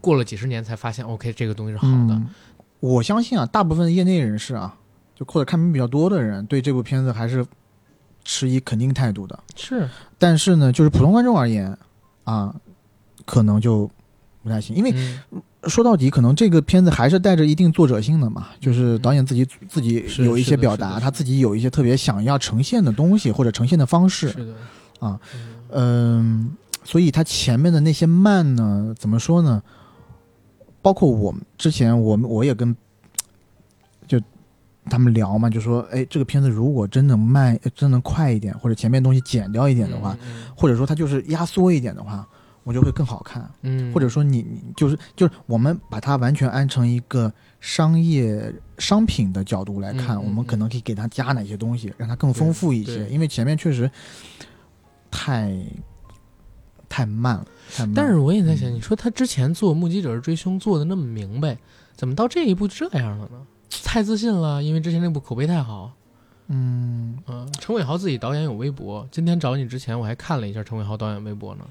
[0.00, 2.14] 过了几十年才发现，OK，这个东西是好的。
[2.14, 2.28] 嗯，
[2.80, 4.76] 我相信啊，大部分业内人士啊，
[5.20, 7.46] 就或者看片比较多的人，对这部片子还是
[8.24, 9.38] 持以肯定态度的。
[9.54, 11.76] 是，但是呢，就是普通观众而言
[12.24, 12.54] 啊，
[13.26, 13.88] 可能就
[14.42, 14.90] 不太行，因为
[15.30, 24.54] 嗯说到底，可能这个片子还是带着一定作者性的嘛，就是导演自己自己有一些表达，他自己有一些特别想要呈现的东西或者呈现的方式，是的
[25.00, 25.40] 啊嗯
[25.72, 29.62] 嗯，所以他前面的那些慢呢，怎么说呢？
[30.80, 32.78] 包括我之前，我们我也跟就
[34.90, 42.28] 他们聊嘛，就说，哎，这个片子如果真能慢，真能快一点，或者前面东西剪掉一点的话，，嗯或者说它就是压缩一点的话，
[42.64, 43.48] 我就会更好看。
[43.62, 53.08] 嗯，或者说你你就是就是我们把它完全安成一个商业商品的角度来看，我们可能可以给它加哪些东西，让它更丰富一些。
[53.08, 53.90] 因为前面确实
[55.10, 55.56] 太
[56.88, 57.94] 太慢了，太慢了。
[57.94, 61.56] 但是我也在想，嗯你说他之前做《目击者追凶》做的那么明白，
[61.94, 63.46] 怎么到这一步这样了呢？
[63.84, 65.92] 太自信了，因为之前那部口碑太好。
[66.48, 71.64] 嗯，嗯，陈伟豪自己导演有微博，今天找你之前我还看了一下陈伟豪导演微博呢。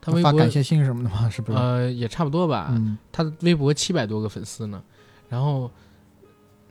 [0.00, 1.28] 他微博发感谢信什么的吗？
[1.30, 1.58] 是不是？
[1.58, 4.82] 呃也差不多吧，嗯，他的微博七百多个粉丝呢。
[5.28, 5.70] 然后，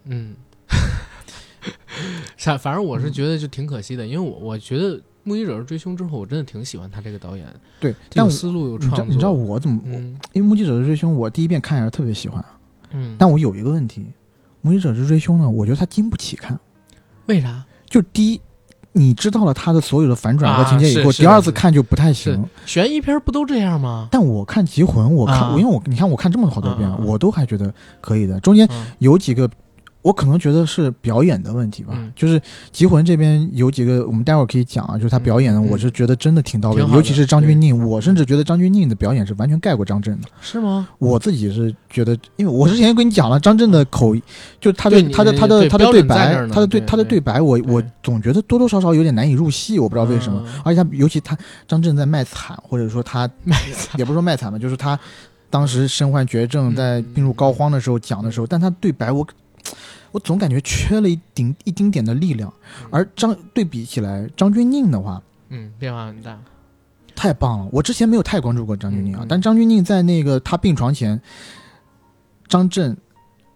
[0.06, 0.36] 嗯，
[2.38, 7.48] 反反正我是觉得就挺可惜的，因为我我觉得《目击者追凶》之后，我真的挺喜欢他这个导演，
[7.80, 7.96] 对。
[8.10, 9.06] 但有思路有创作。
[9.06, 9.80] 你知道我怎么？
[9.86, 12.44] 嗯因为《目击者的追凶》，我第一遍看还是特别喜欢，
[12.90, 14.02] 嗯，但我有一个问题，
[14.62, 16.60] 《目击者之追凶》呢，我觉得它经不起看。
[17.28, 17.64] 为啥？
[17.90, 18.42] 就第一，
[18.94, 22.46] 你知道了他的所有的反转和啊情节以后，第二次看就不太行。
[22.66, 24.08] 悬疑片不都这样吗？
[24.12, 28.40] 但我看《集魂》，我看，啊因为我你看我看这么好多遍，我都还觉得可以的。
[28.40, 29.50] 中间嗯有几个，
[30.02, 31.94] 我可能觉得是表演的问题吧。
[31.96, 32.40] 嗯就是
[32.72, 40.28] 《集魂》这边有几个，我们待会儿可以讲啊，就是他表演的，嗯我是觉得真的挺到位尤其是张钧甯，我甚至觉得张钧甯的表演是完全盖过张震的。
[40.42, 40.88] 是吗？
[41.00, 44.16] 我自己是觉得，因为我之前跟你讲了，张震的口，
[44.60, 50.42] 就是他的对他的他的他的对白他的对他的对白，我我总觉得多多少少有点难以入戏，我不知道为什么。
[50.46, 51.38] 嗯而且他尤其他
[51.68, 55.00] 张震在卖惨，或者说他卖惨也不是说卖惨吧，就是他
[55.50, 59.26] 当时身患绝症，嗯在病入膏肓的时候讲的时候，但他对白我
[60.12, 62.52] 我总感觉缺了一丁一丁点的力量。
[62.90, 66.40] 而张对比起来，张钧甯的话嗯，变化很大。
[67.16, 71.22] 太棒了，我之前没有太关注过张钧甯啊，但张钧甯在那个他病床前，
[72.48, 72.98] 张震。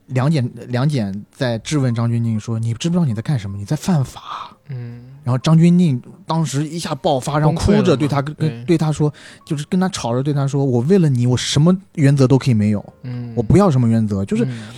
[0.09, 3.57] 梁简梁简在质问张钧甯说：“你知不知道你在干什么？
[3.57, 9.11] 你在犯法。”嗯，然后张钧甯当时一下爆发，然后哭着对他跟对对他说，
[9.47, 14.69] 就是跟他吵着对他说：“我为了你，我什么原则都可以没有，嗯，我不要什么原则。”就是嗯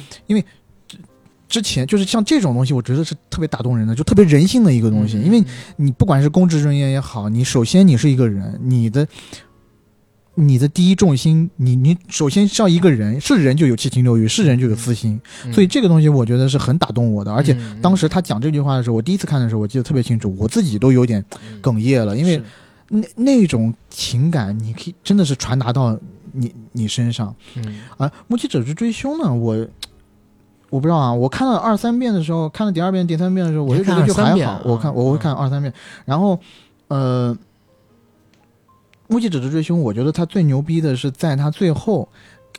[1.47, 5.17] 之前就是像这种东西，我觉得是特别打动人的，就特别人性的一个东西。
[5.17, 5.43] 嗯因为
[5.77, 9.07] 你不管是公职人员也好，你首先你是一个人，你的
[10.35, 17.33] 你的第一重心，你你首先像一个人，是人就有七情六欲，是人就有私心，嗯所以这个东西我觉得是很打动我的。
[17.33, 22.41] 而且嗯当时他讲这句话的时候，我第一次看的时候，我记得特别清楚，我自己都有点嗯哽咽了，因为
[22.89, 25.97] 那那种情感，你可以真的是传达到
[26.33, 27.35] 你你身上。
[27.55, 29.67] 嗯而《目击者之追凶》呢，我
[30.69, 34.61] 我不知道啊，我看了二三遍的时候，看了第二遍、第三遍的时候，我就觉得就还好。
[34.65, 35.73] 我看我会嗯看二三遍，
[36.05, 36.39] 然后
[36.87, 37.35] 呃，
[39.07, 42.07] 《目击者的追凶》，我觉得他最牛逼的是在他最后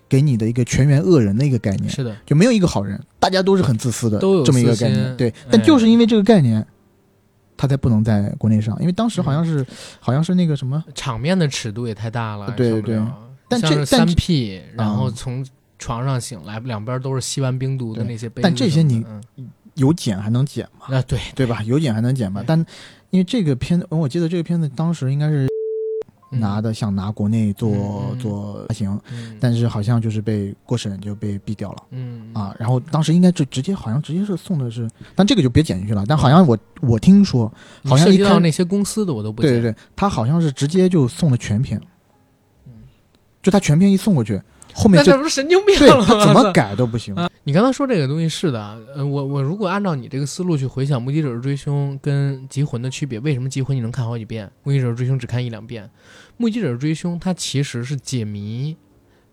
[0.09, 5.17] 给你的一个全员恶人的一个概念，是的，就没有一个好人，大家都是很自私的都有这么一个概念。
[5.17, 6.67] 对哎，但就是因为这个概念。
[7.61, 9.67] 他才不能在国内上，因为当时好像是，
[9.99, 13.03] 好像是那个什么，场面的尺度也太大了，对对
[13.49, 15.45] 但这但这 P，然后嗯从
[15.79, 19.05] 床上醒来，两边都是吸完冰毒的那些但这些你
[19.74, 21.62] 有剪还能剪吗，啊对，对吧？
[21.62, 22.43] 有剪还能剪吧。
[22.47, 22.59] 但
[23.11, 25.47] 因为这个片子，我记得这个片子当时应该是
[26.33, 31.83] 嗯拿的，想拿国内做做发行，嗯但是好像就是被过审就被毙掉了。
[31.91, 36.05] 嗯啊，然后当时应该就直接好像直接是送的是，但这个就别剪进去了。
[36.09, 37.51] 但好像我我听说，
[37.85, 41.81] 好像一到那些公司的我都不对，对对对，他好像是直接就送的全片，
[42.66, 42.72] 嗯
[43.41, 44.43] 就他全片一送过去，
[44.75, 46.07] 后面就那这不是神经病了吗？
[46.25, 47.14] 怎么 改都不行。
[47.14, 55.85] 啊，你刚才说这个东西是的，呃，我我如果按照你这个思路去回想《目击者追凶》跟《集魂》的区别，为什么《集魂》你能看好几遍，《目击者追凶》只看一两遍？
[56.37, 58.77] 《目击者追凶》它其实是解谜，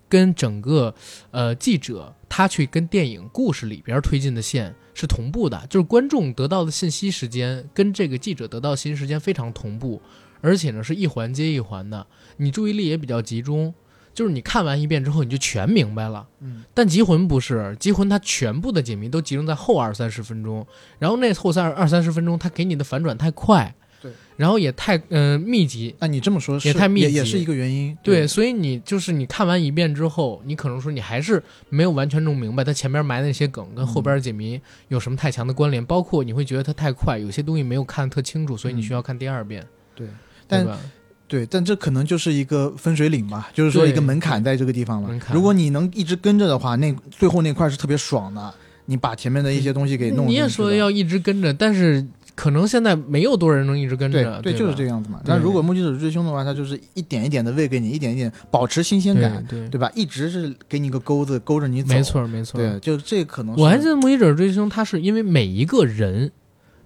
[0.09, 0.93] 跟整个
[1.31, 10.01] 呃记者他去跟电影故事里边推进的线是同步的，就是观众得到的信息时间跟这个记者得到的信息时间非常同步。
[10.41, 12.05] 而且呢是一环接一环的，
[12.38, 13.73] 你注意力也比较集中。
[14.16, 16.26] 就是你看完一遍之后，你就全明白了。
[16.39, 20.66] 嗯，但《集魂》不是，《集魂》它全部的解谜都集中在后二三十分钟，
[20.97, 27.95] 然后那后三二三十分钟，它给你的反转太快，对，然后也太嗯密集，啊你这么说，也太密集也是一个原因。
[28.01, 39.66] 对，所以你就是你看完一遍之后，你可能说你还是没有完全弄明白它前面埋的那些梗跟后边解谜有什么太强的关联，包括你会觉得它太快，有些东西没有看得特清楚，所以你需要看第二遍。
[39.93, 40.07] 对，
[40.47, 40.80] 但吧？
[41.28, 45.09] 对，但这可能就是一个分水岭吧，就是说一个门槛在这个地方了。
[45.34, 48.53] 如果你能一直跟着的话，那最后那块是特别爽的。
[48.88, 50.28] 你把前面的一些东西给弄。
[50.28, 52.05] 你也说要一直跟着，但是
[52.36, 54.39] 可能现在没有多少人能一直跟着。
[54.43, 55.19] 对，对，就是这个样子嘛。
[55.26, 59.91] 但如果目击者追凶的话，他就是一点一点的喂给你，一点一点保持新鲜感，对对吧？
[59.95, 61.95] 一直是给你个钩子勾着你走。
[61.95, 62.59] 没错，没错。
[62.59, 63.55] 对，就这可能。
[63.55, 66.32] 我还记得目击者追凶，他是因为每一个人。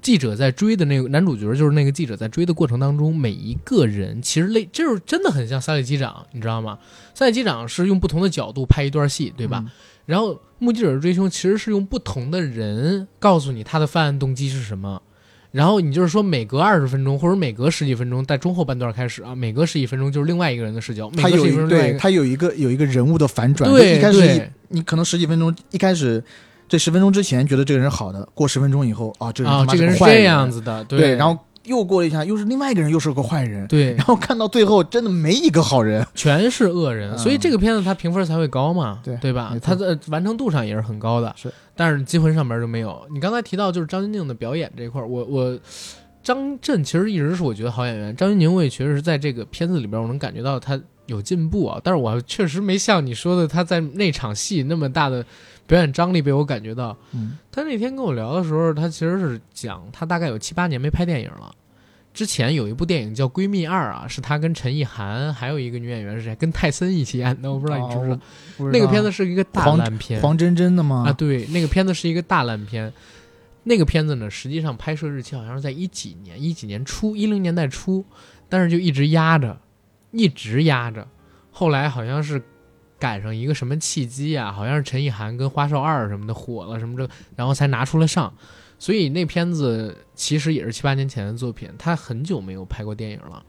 [0.01, 6.79] 记者在追的那个男主角，就是那个记者在追的过程当中，每一个人其实类就是真的很像《三里机长》，你知道吗？
[7.17, 9.65] 《三里机长》是用不同的角度拍一段戏，对吧？
[10.05, 15.01] 然后目击者追凶其实是用不同的人告诉你他的犯案动机是什么，
[15.51, 26.23] 然后你就是说每隔二十分钟或者每隔十几分钟，在中后半段开始啊，每隔十几分钟就是另外一个人的视角，他有对他有一个有一个人物的反转，对，一开始你可能十几分钟一开始。
[26.69, 39.55] 这十分钟之前觉得这个人好的，过十分钟以后啊，这个人这个人是这样子的，对，然后又过了一下，又是另外一个人，又是个坏人，对，然后看到最后真的没一个好人， 全是恶人，所以这个片子它评分才会高嘛，对对吧？
[39.61, 43.05] 它的完成度上也是很高的，是，但是积分上面就没有。
[43.11, 45.59] 你刚才提到就是张钧甯的表演这一块，我我
[46.23, 55.25] 张震其实一直是我觉得好演员，张钧甯我也确实是在这个片子里边我能感觉到他有进步啊，但是我确实没像你说的他在那场戏那么大的。
[55.69, 61.53] 表演张力被我感觉到，嗯，他那天跟我聊的时候，他其实是讲他大概有七八年没拍电影了。
[62.11, 68.19] 之前有一部电影叫《闺蜜二》啊，是他跟陈意涵还有一个女演员是谁，跟泰森一起演的，我不知道你知不知道。
[68.71, 71.05] 那个片子是一个大烂片，黄真真的吗？
[71.07, 72.91] 啊，对，那个片子是一个大烂片。
[73.63, 78.03] 那个片子呢，实际上拍摄日期好像是在一几年，一几年初，一零年代初，
[78.49, 79.55] 但是就一直压着，
[80.09, 81.07] 一直压着。
[81.51, 82.41] 后来好像是。
[82.99, 84.51] 赶上一个什么契机啊？
[84.51, 88.33] 好像是陈意涵跟花少二什么的火了什么这，然后才拿出来上。
[88.77, 93.43] 所以那片子其实也是七八年前的作品，他很久没有拍过电影了，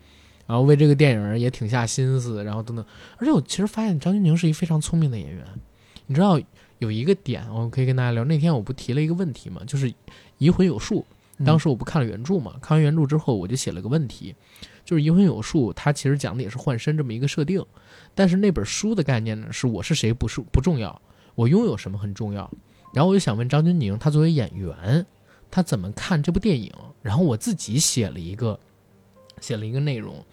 [0.46, 2.84] 然后为这个电影也挺下心思，然后等等。
[3.16, 5.44] 而且我其实发现张钧甯是一非常聪明的演员。
[6.07, 6.40] 你知道
[6.78, 8.24] 有一个点，我可以跟大家聊。
[8.24, 9.88] 那天我不提了一个问题嘛，就是
[10.38, 11.07] 《移魂有术》，
[11.44, 14.34] 当时我不看了原著嘛，看完原著之后我就写了个问题，
[14.84, 17.64] 就是《移魂有术》，它其实讲的也是换身这么一个设定。
[18.14, 21.00] 但是那本书的概念呢，是我是谁不是不重要，
[21.34, 22.50] 我拥有什么很重要。
[22.92, 25.06] 然后我就想问张钧甯，他作为演员，
[25.50, 26.72] 他怎么看这部电影？
[27.02, 28.58] 然后我自己写了一个，
[29.40, 30.24] 写了一个内容，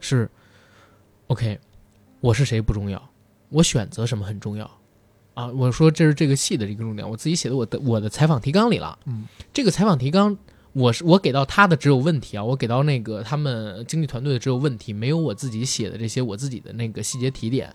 [0.00, 0.28] 是
[1.28, 1.60] ，OK，
[2.20, 3.10] 我是谁不重要，
[3.50, 4.70] 我选择什么很重要
[5.34, 5.46] 啊？
[5.48, 8.98] 我说这是这个戏的一个重点，我自己写的我的我的采访提纲里了。
[9.04, 10.36] 嗯，这个采访提纲。
[10.76, 17.74] 我是我给到他的只有问题啊，我给到那个他们经济团队的只有问题，没有我自己写的这些我自己的那个细节提点。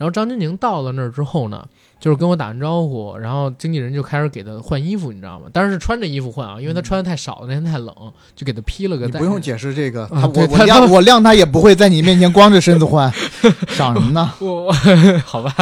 [0.00, 1.62] 然后张钧甯到了那儿之后呢，
[2.00, 5.44] 就是跟我打完招呼，然后经纪人就开始给他换衣服，你知道吗？
[5.52, 7.94] 当然是穿着衣服换啊，因为他穿的太少，那天太冷，
[8.34, 9.04] 就给他披了个。
[9.04, 13.12] 你不用解释这个，他我我晾我晾他也不会在你面前光着身子换，
[13.68, 14.32] 想什么呢？
[14.40, 14.72] 我
[15.22, 15.54] 好吧，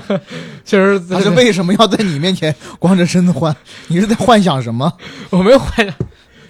[0.64, 3.54] 确实他是为什么要在你面前光着身子换？
[3.88, 4.90] 你是在幻想什么？
[5.28, 5.94] 我没有幻想，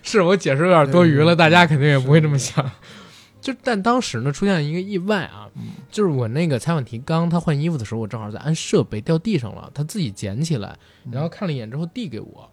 [0.04, 2.64] 是我解释有点多余了，大家肯定也不会这么想。
[3.40, 5.48] 就但当时呢，出现了一个意外啊，
[5.90, 10.76] 就是我那个采访提纲，他换衣服的时候，我正好在安设备，掉地上了，他自己捡起来，
[11.10, 12.50] 然后看了一眼之后递给我，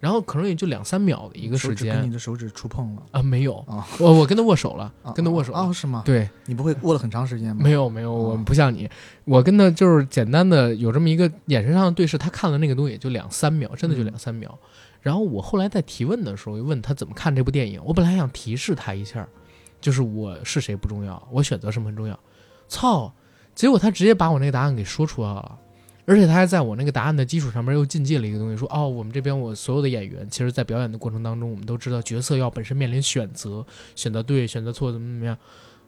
[0.00, 3.22] 然后可能也就两三秒的一个时间，跟你的手指触碰了啊？
[3.22, 5.70] 没有啊，我我跟他握手了，跟他握手啊？
[5.72, 6.02] 是吗？
[6.04, 7.62] 对，你不会握了很长时间吗？
[7.62, 8.88] 没有没有，我不像你，
[9.24, 14.58] 我跟他就是简单的有这么一个眼神上的对视，他看了那个东西也就两三秒，真的就两三秒。
[15.02, 19.28] 然后我后来在提问的时候，问他怎么看这部电影，我本来还想提示他一下。
[19.82, 22.18] 就是我是谁不重要，我选择什么很重要。
[22.68, 23.12] 操！
[23.54, 25.58] 结果他直接把我那个答案给说出来了，
[26.06, 33.62] 而且他还在我那个答案的基础上面又进阶了一个东西，说哦，我们这边我所有的演员，其实在表演的过程当中，我们都知道角色要本身面临选择，
[33.94, 35.36] 选择对，选择错，怎么怎么样。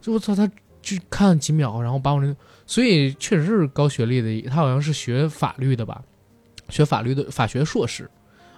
[0.03, 0.47] 就我操，他
[0.83, 2.37] 就看了几秒，然后把我那个，
[2.67, 6.03] 所以确实是高学历的，他好像是学法律的吧，
[6.69, 8.11] 学法律的法学硕士。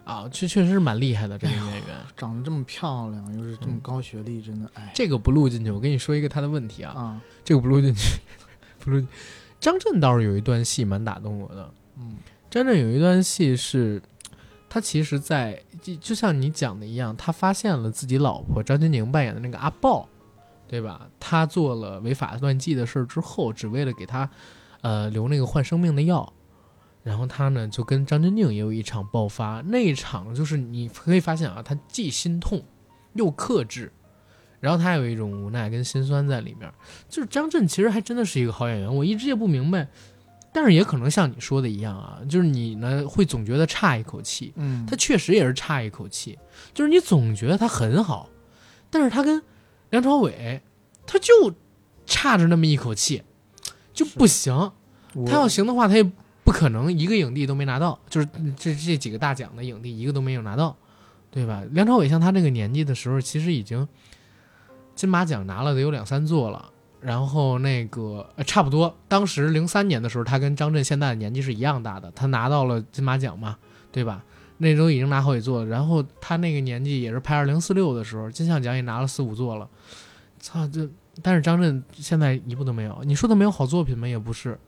[0.07, 4.93] 啊，确确实是蛮厉害的这个演员，长得这么漂亮，又是这么高学历，真的哎。
[4.95, 6.93] 这个不录进去，我跟你说一个他的问题啊。
[6.95, 8.21] 啊，这个不录进去，
[8.79, 9.05] 不录。
[9.59, 11.69] 张震倒是有一段戏蛮打动我的。
[11.99, 14.01] 嗯，张震有一段戏是，
[14.69, 20.09] 他其实，在就就像你讲的一样，他发现了自己老婆张钧甯扮演的那个阿豹，
[20.69, 21.09] 对吧？
[21.19, 24.31] 他做了违法乱纪的事儿之后，只为了给他，
[24.83, 26.33] 呃，留那个换生命的药，
[27.07, 32.61] 然后他呢就跟张钧甯也有一场爆发，那一场就是你可以发现啊，他既心痛
[33.13, 33.93] 又克制，
[34.59, 36.69] 然后他有一种无奈跟心酸在里面。
[37.09, 39.87] 就是张震其实还真的是一个好演员，我一直也不明白，
[40.53, 46.37] 但是也可能像你说的一样啊，就是你呢会总觉得差一口气，嗯，他确实也是差一口气，
[46.75, 48.29] 就是你总觉得他很好，
[48.91, 49.41] 但是他跟
[49.91, 50.61] 梁朝伟，
[51.07, 51.55] 他就
[52.05, 53.23] 差着那么一口气，
[53.95, 54.73] 就不行。
[55.25, 56.13] 他要行的话，他也
[56.47, 60.77] 不可能一个影帝都没拿到，就是这这几个大奖的影帝一个都没有拿到，
[61.31, 61.63] 对吧？
[61.73, 63.87] 梁朝伟像他这个年纪的时候，其实已经
[64.95, 66.71] 金马奖拿了得有两三座了。
[67.01, 73.59] 然后那个、差不多，当时零三年的时候，他跟张震现在的年纪是一样大的，他拿到了金马奖嘛，
[73.93, 74.25] 对吧？
[74.59, 79.69] 那时候已经拿好几座了，然后他那个年纪也是拍二零四六的时候，金像奖也拿了四五座了，
[80.41, 80.89] 操这！
[81.23, 84.09] 但是张震现在一部都没有，你说他没有好作品吗？
[84.09, 84.59] 也不是，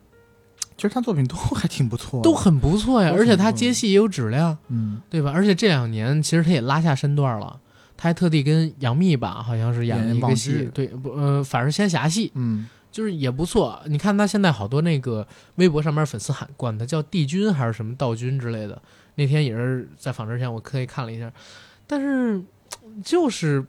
[0.78, 5.32] 其实他作品都还挺不错，都很不错呀，而且他接戏也有质量，嗯，对吧？
[5.34, 7.58] 而且这两年其实他也拉下身段了，
[7.96, 13.82] 他还特地跟杨幂吧，好像是演了一个戏剧，对，不呃，反而仙侠戏，嗯，就是也不错。
[13.86, 15.26] 你看他现在好多那个
[15.56, 18.80] 微博上面粉丝喊管他叫帝君还是什么道君之类的。
[19.16, 21.32] 那天也是在访之前我特意看了一下，
[21.88, 22.40] 但是
[23.02, 23.66] 就是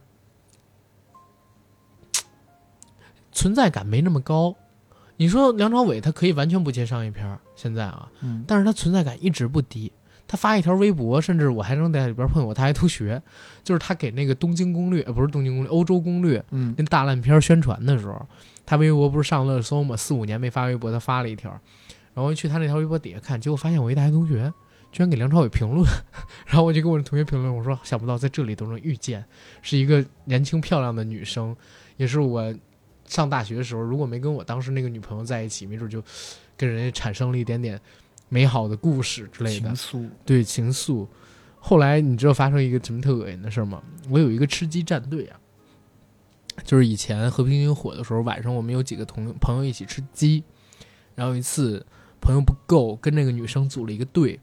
[3.31, 4.55] 存在感没那么高。
[5.21, 9.91] 你说梁朝伟他可以完全不接商业片儿，现在啊，嗯但是他存在感一直不低。
[10.25, 13.21] 他发一条微博，甚至我还能在里边碰我大学同学，
[13.61, 18.25] 就是他给那个《东京攻略》呃不是《东京攻略》，《欧洲攻略》嗯那大烂片儿宣传的时候，
[18.65, 19.97] 他微博不是上热搜嘛？
[19.97, 21.51] 四五年没发微博，他发了一条，
[22.13, 24.53] 然后我去他那条微博底下看，结果发现我一大学同学
[24.93, 25.83] 居然给梁朝伟评论，
[26.47, 29.25] 然后我就跟我的同学评论，我说想不到在这里都能遇见，
[29.61, 31.53] 是一个年轻漂亮的女生，
[31.97, 32.53] 也是我
[33.09, 36.01] 上大学的时候，如果没跟我当时那个女朋友在一起，没准就
[36.55, 37.77] 跟人家产生了一点点
[38.29, 40.05] 美好的故事之类的情。
[40.05, 41.05] 愫，对情愫。
[41.59, 43.83] 后来你知道发生一个什么特恶心的事儿吗？
[44.09, 45.37] 我有一个吃鸡战队啊，
[46.63, 50.41] 就是以前和平精英火的时候，晚上我们有几个同朋友一起吃鸡，
[51.15, 51.85] 然后有一次
[52.21, 54.39] 朋友不够，跟那个女生组了一个队，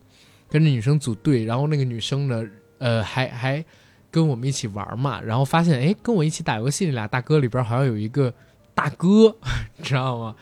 [0.51, 2.45] 跟着女生组队，然后那个女生呢，
[2.79, 3.65] 呃，还还
[4.11, 8.33] 跟我们一起玩嘛，然后发现哎，跟我一起打游戏那俩大哥里边好像有一个
[8.77, 9.35] 大哥，
[9.79, 10.37] 你知道吗？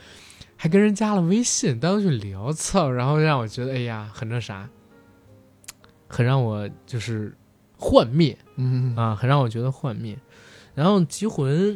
[0.56, 2.90] 还跟人加了微信，单独去聊，操！
[2.90, 4.68] 然后让我觉得，哎呀，很那啥，
[6.08, 7.36] 很让我就是
[7.78, 10.18] 幻灭嗯啊，很让我觉得幻灭。
[10.74, 11.74] 然后《极魂》，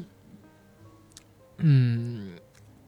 [1.59, 2.33] 嗯，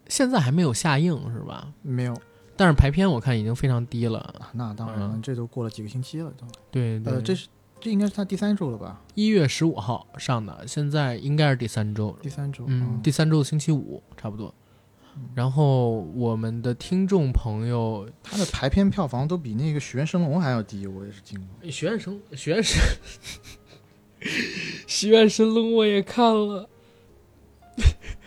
[0.09, 1.73] 现在还没有下映是吧？
[1.83, 2.17] 没有，
[2.57, 4.19] 但是排片我看已经非常低了。
[4.19, 7.47] 啊那当然了，嗯这都过了几个星期了都，对对，呃，这是
[7.81, 9.01] 这应该是他第三周了吧？
[9.15, 14.55] 一月十五号上的，现在应该是第三周，第三周，嗯，第三周的星期五差不多。
[15.35, 21.71] 然后我们的听众朋友他的排片票房都比那个《许愿神龙》还要低，我也是惊了。
[21.71, 22.79] 许愿神许愿神
[24.87, 26.69] 许愿神龙我也看了，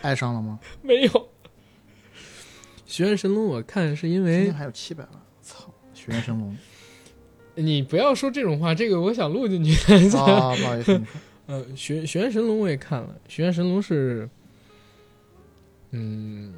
[0.02, 0.58] 爱上了吗？
[0.82, 1.28] 没有。
[2.84, 5.72] 许愿神龙我看是因为今天还有七百万，操！
[5.94, 6.56] 许愿神龙
[7.56, 9.72] 你不要说这种话，这个我想录进去。
[10.16, 11.00] 啊，不好意思，
[11.46, 14.28] 呃，许许愿神龙我也看了，许愿神龙是，
[15.92, 16.54] 嗯，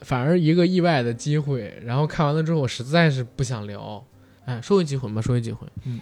[0.00, 1.80] 反而一个意外的机会。
[1.84, 4.04] 然后看完了之后，我实在是不想聊。
[4.46, 5.68] 哎，说回《几魂》吧，说回《几魂》。
[5.84, 6.00] 嗯，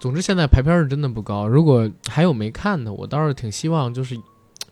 [0.00, 1.46] 总之现在排片是真的不高。
[1.46, 4.14] 如果还有没看的，我倒是挺希望，就是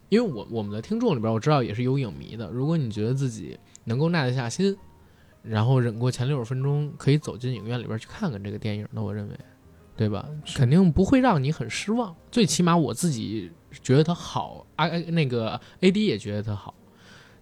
[0.08, 2.50] 因为我我们的听众里边，我知道也是有影迷的。
[2.50, 4.76] 如果你觉得自己能够耐得下心，
[5.46, 9.34] 然后忍过前六十分钟，可以走进影院里边去看看这个电影，那我认为，
[9.96, 10.26] 对吧？
[10.56, 12.14] 肯定不会让你很失望。
[12.30, 13.50] 最起码我自己
[13.82, 16.74] 觉得它好，啊，那个 AD 也觉得它好。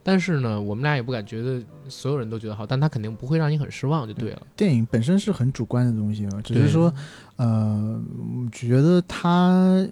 [0.04, 4.42] 但是呢，我们俩也不敢觉得所有人都觉得好，但它肯定不会让你很失望，就对了。
[4.56, 6.92] 电影本身是很主观的东西嘛，只是说，
[7.36, 8.02] 呃，
[8.50, 9.88] 觉得它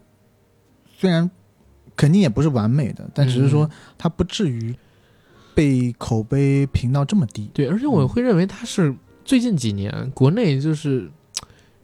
[0.98, 1.30] 虽然
[1.94, 4.74] 肯定也不是完美的，但只是说嗯它不至于
[5.54, 7.50] 被口碑评到这么低。
[7.52, 8.94] 对，而且我会认为它是
[9.24, 11.10] 最近几年国内就是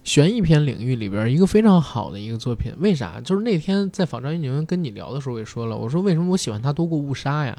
[0.05, 2.73] 悬疑片领域里边一个非常好的一个作品。
[2.79, 3.21] 为啥？
[3.21, 7.57] 就是那天在访张一宁跟你聊的时候，我也说了，我说为什么我喜欢它多过误杀呀？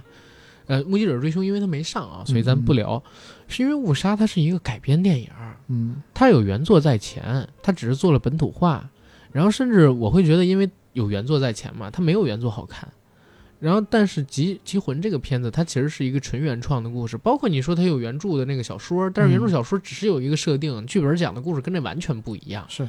[0.68, 3.02] 呃，目击者追凶因为它没上啊，所以咱不聊。
[3.48, 5.30] 是因为误杀它是一个改编电影，
[5.70, 8.90] 嗯，它有原作在前，它只是做了本土化，
[9.32, 12.86] 然后甚至我会觉得，因为有原作在前嘛，它没有原作好看。
[13.60, 22.66] 然后，但是《极极魂》这个片子，它其实是一个纯原创的故事，包括你说它有原著的那个小说，但是原著嗯小说只是有一个设定，剧本讲的故事跟这完全不一样。
[22.70, 22.88] 是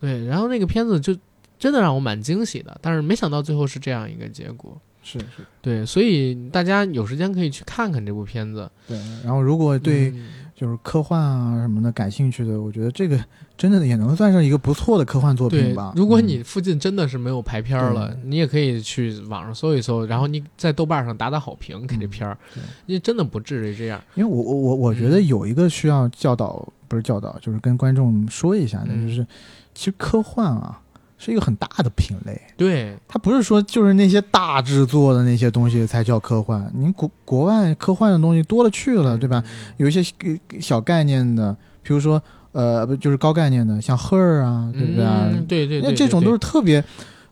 [0.00, 1.16] 对，然后那个片子就
[1.58, 4.80] 真的让我蛮惊喜的，但是没想到最后是这样一个结果。
[5.02, 8.70] 是是，对，所以大家有时间可以去看看这部片子。
[8.86, 8.98] 对。
[9.24, 10.28] 然后如果对嗯
[10.60, 13.18] 就是科幻啊什么的感兴趣的，我觉得这个
[13.56, 22.36] 真的也能算是一个不错的科幻作品吧。，如果嗯你附近真的是没有排片儿了，你也可以去网上搜一搜，然后你在豆瓣上打打好评给这片儿
[22.84, 23.98] 因为真的不至于这样。
[24.16, 29.26] 因为我我我我觉嗯得有一个需要教导，不是教导，就是跟观众说一下的，嗯就是
[29.74, 30.78] 其实科幻啊
[31.22, 39.44] 是一个很大的品类，对，它不是说就是那些大制作的那些东西才叫科幻，你国国外科幻的东西多了去了，对吧？
[39.44, 39.74] 嗯？
[39.76, 42.20] 有一些呃小概念的，比如说
[42.52, 45.04] 呃不就是高概念的，像 Her 啊，对不对？
[45.04, 45.28] 啊？
[45.30, 46.82] 嗯对对对，那这种都是特别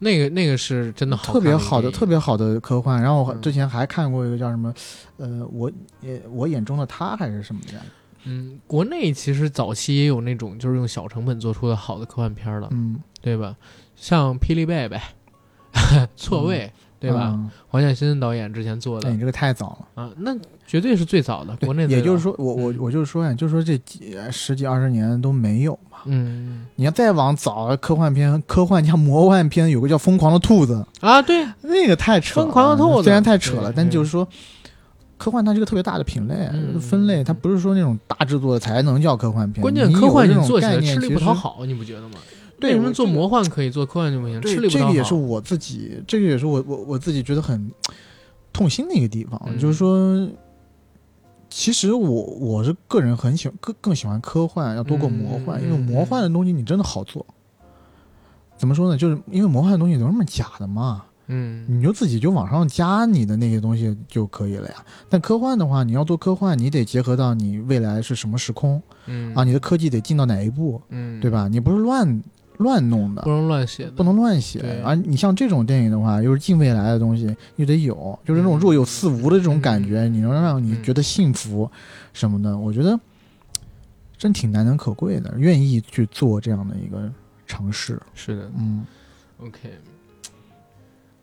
[0.01, 3.01] 那个那个是真的好特别好的、特别好的科幻。
[3.01, 3.41] 然后我嗯。
[3.41, 4.75] 之前还看过一个叫什么，
[5.17, 5.73] 呃，我
[6.03, 7.81] 也我眼中的他还是什么的，
[8.25, 13.57] 嗯，国内其实早期也有那种就是用小成本做出的好的科幻片儿了，嗯，对吧？
[13.97, 15.01] 像霹雳贝贝、
[16.17, 17.33] 错位，对吧？
[17.35, 20.03] 嗯黄建新导演之前做的哎，你这个太早了。
[20.03, 20.35] 啊，那
[20.67, 25.99] 绝对是最早的，国内也就是，说，我我嗯我就是说呀，就是说这几十几二十年都没有嘛。
[26.07, 32.47] 嗯你要再往早，科幻片、科幻加魔幻片，有个叫《疯狂的兔子》，啊，对，那个太扯了。
[32.47, 34.27] 疯狂的兔子虽然太扯了对，但就是说，
[35.19, 39.61] 科幻它是个特别大的品类、嗯分类，它不是说那种大制作的才能叫科幻片。
[39.61, 42.15] 关键科幻你有这种做起来概念吃力不讨好，你不觉得吗？
[42.61, 44.41] 对为什么做魔幻可以，做科幻就不行？
[44.41, 44.89] 对吃力不讨好。
[44.89, 47.71] 这个也是我自己，这个也是我我我自己觉得很
[48.53, 50.29] 痛心的一个地方，嗯就是说，
[51.49, 57.25] 其实我我是个人很喜欢更更喜欢科幻，要多过魔幻，嗯因为魔幻的东西你真的好做。
[58.57, 58.99] 怎么说呢？
[58.99, 64.75] 就是因为魔幻的东西都是那么假的嘛，嗯你就自己就往上加你的那些东西就可以了呀。
[65.09, 71.31] 但科幻的话，你要做科幻，你得结合到你未来是什么时空嗯啊，你的科技得进到哪一步，嗯，对？
[71.31, 71.47] 吧？
[71.47, 72.21] 你不是乱
[72.59, 74.83] 乱弄的不，能乱写，不能乱写。
[74.85, 81.71] 而你像这种电影的话，又是近未来的东西，又得有，就是那种若有似无的这种感觉，你能让你觉得幸福
[82.13, 82.99] 什么的，我觉得
[84.17, 87.11] 真挺难能可贵的，愿意去做这样的一个
[87.47, 88.01] 尝试。
[88.15, 88.85] 是的嗯
[89.39, 89.71] ，，OK。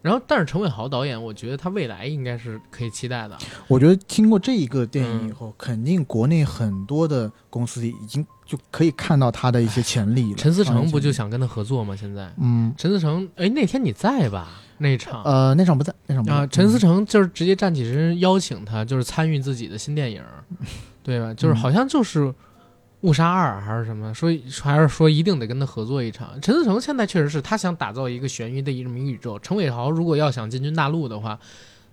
[0.01, 3.35] 然后，但是陈伟豪导演，我觉得他未来应该是可以期待的。
[3.67, 10.37] 我觉得经过这一个电影以嗯后，肯定国内很多的公司已经就可以看到他的一些潜力了。
[10.37, 11.95] 陈思诚不就啊想跟他合作吗？
[11.95, 14.61] 现在嗯陈思诚，哎，那天你在吧？
[14.77, 20.21] 那场呃那场不在那场不在啊，陈思嗯诚就是直接站起身邀请他，就是参与自己的新电影，
[21.01, 21.33] 对吧？
[21.33, 22.23] 就是好像就是
[23.01, 24.29] 《误杀二》还是什么，说
[24.61, 26.29] 还是说一定得跟他合作一场。
[26.41, 29.39] 陈思诚现在确实是他想打造一个悬疑的这么一个宇宙。
[29.39, 31.39] 陈伟豪如果要想进军大陆的话，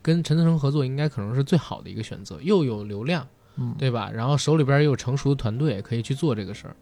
[0.02, 3.24] 跟陈思诚合作应该可能是最好的一个选择，又有流量，
[3.56, 4.10] 嗯对吧？
[4.12, 6.76] 然后手里边也有成熟的团队可以去做这个事儿。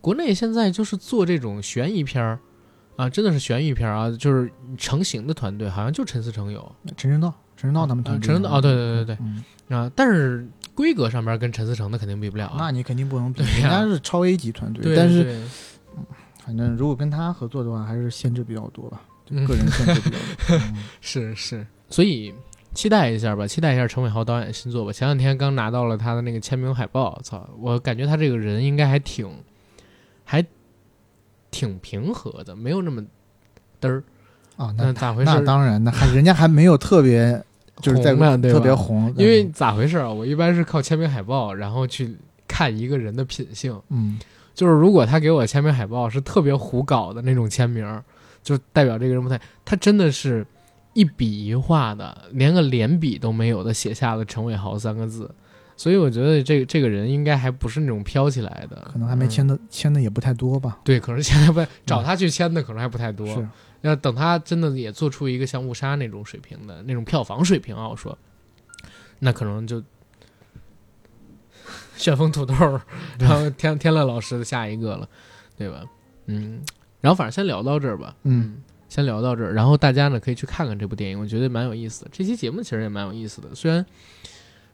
[0.00, 2.38] 国内现在就是做这种悬疑片儿。
[2.96, 4.10] 啊，真的是悬疑片儿啊！
[4.10, 12.56] 就是成型的团队，好像就陈思诚有陈正道陈正道他们团队啊陈正道啊对对对对嗯啊，但是规格上边跟陈思诚的肯定比不了啊。
[12.58, 15.42] 那你肯定不能比，人家是超 A 级团队，但是
[16.42, 20.56] 反正如果跟他合作的话，还是限制比较多吧，个人限制比较多。
[20.56, 22.32] 嗯是是，所以
[22.76, 24.92] 期待一下吧，期待一下陈伟豪导演新作吧。
[24.92, 29.26] 前两天刚拿到了他的那个签名海报，操，我感觉他这个人应该还挺，
[30.24, 30.44] 还
[31.50, 33.00] 挺平和的，没有那么
[33.80, 34.04] 嘚儿。
[34.56, 37.42] 啊，那那咋回事那当然，那还人家还没有特别，
[37.80, 38.14] 就是在
[38.50, 40.10] 特别红，因为咋回事啊？
[40.10, 42.14] 我一般是靠签名海报，然后去
[42.46, 43.78] 看一个人的品性。
[43.88, 44.18] 嗯
[44.54, 48.02] 就是如果他给我签名海报是特别胡搞的那种签名，
[48.42, 50.46] 就代表这个人不太，他真的是
[50.96, 55.30] 一笔一画的，连个连笔都没有的写下了陈伟豪三个字，
[55.76, 60.78] 所以我觉得这这个人应该还不是那种飘起来的，可能还没签嗯、的签的也不太多吧。
[60.82, 63.46] 对，可能现在不找他去签的可能还不太多，是，
[63.82, 68.16] 要等他真的也做出一个像误杀那种水平的那种票房水平啊，我说，
[69.18, 69.82] 那可能就
[71.98, 72.54] 旋风土豆，
[73.18, 75.06] 然后天天乐老师的下一个了，
[75.58, 75.84] 对吧？
[76.24, 76.62] 嗯，
[77.02, 78.62] 然后反正先聊到这儿吧，嗯，
[78.96, 82.10] 先聊到这儿，然后大家呢可以去看看这部电影，我觉得蛮有意思的。
[82.10, 83.84] 这期节目其实也蛮有意思的，虽然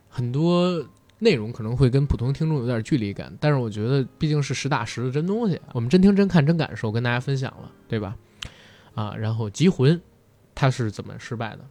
[0.09, 0.81] 很多
[1.19, 8.17] 内容可能会跟普通听众有点距离感，但是我觉得毕竟是实打实的真东西，我们真听真看真感受，跟大家分享了，对吧？
[8.95, 9.93] 啊，然后《集魂》
[10.55, 11.65] 它是怎么失败的？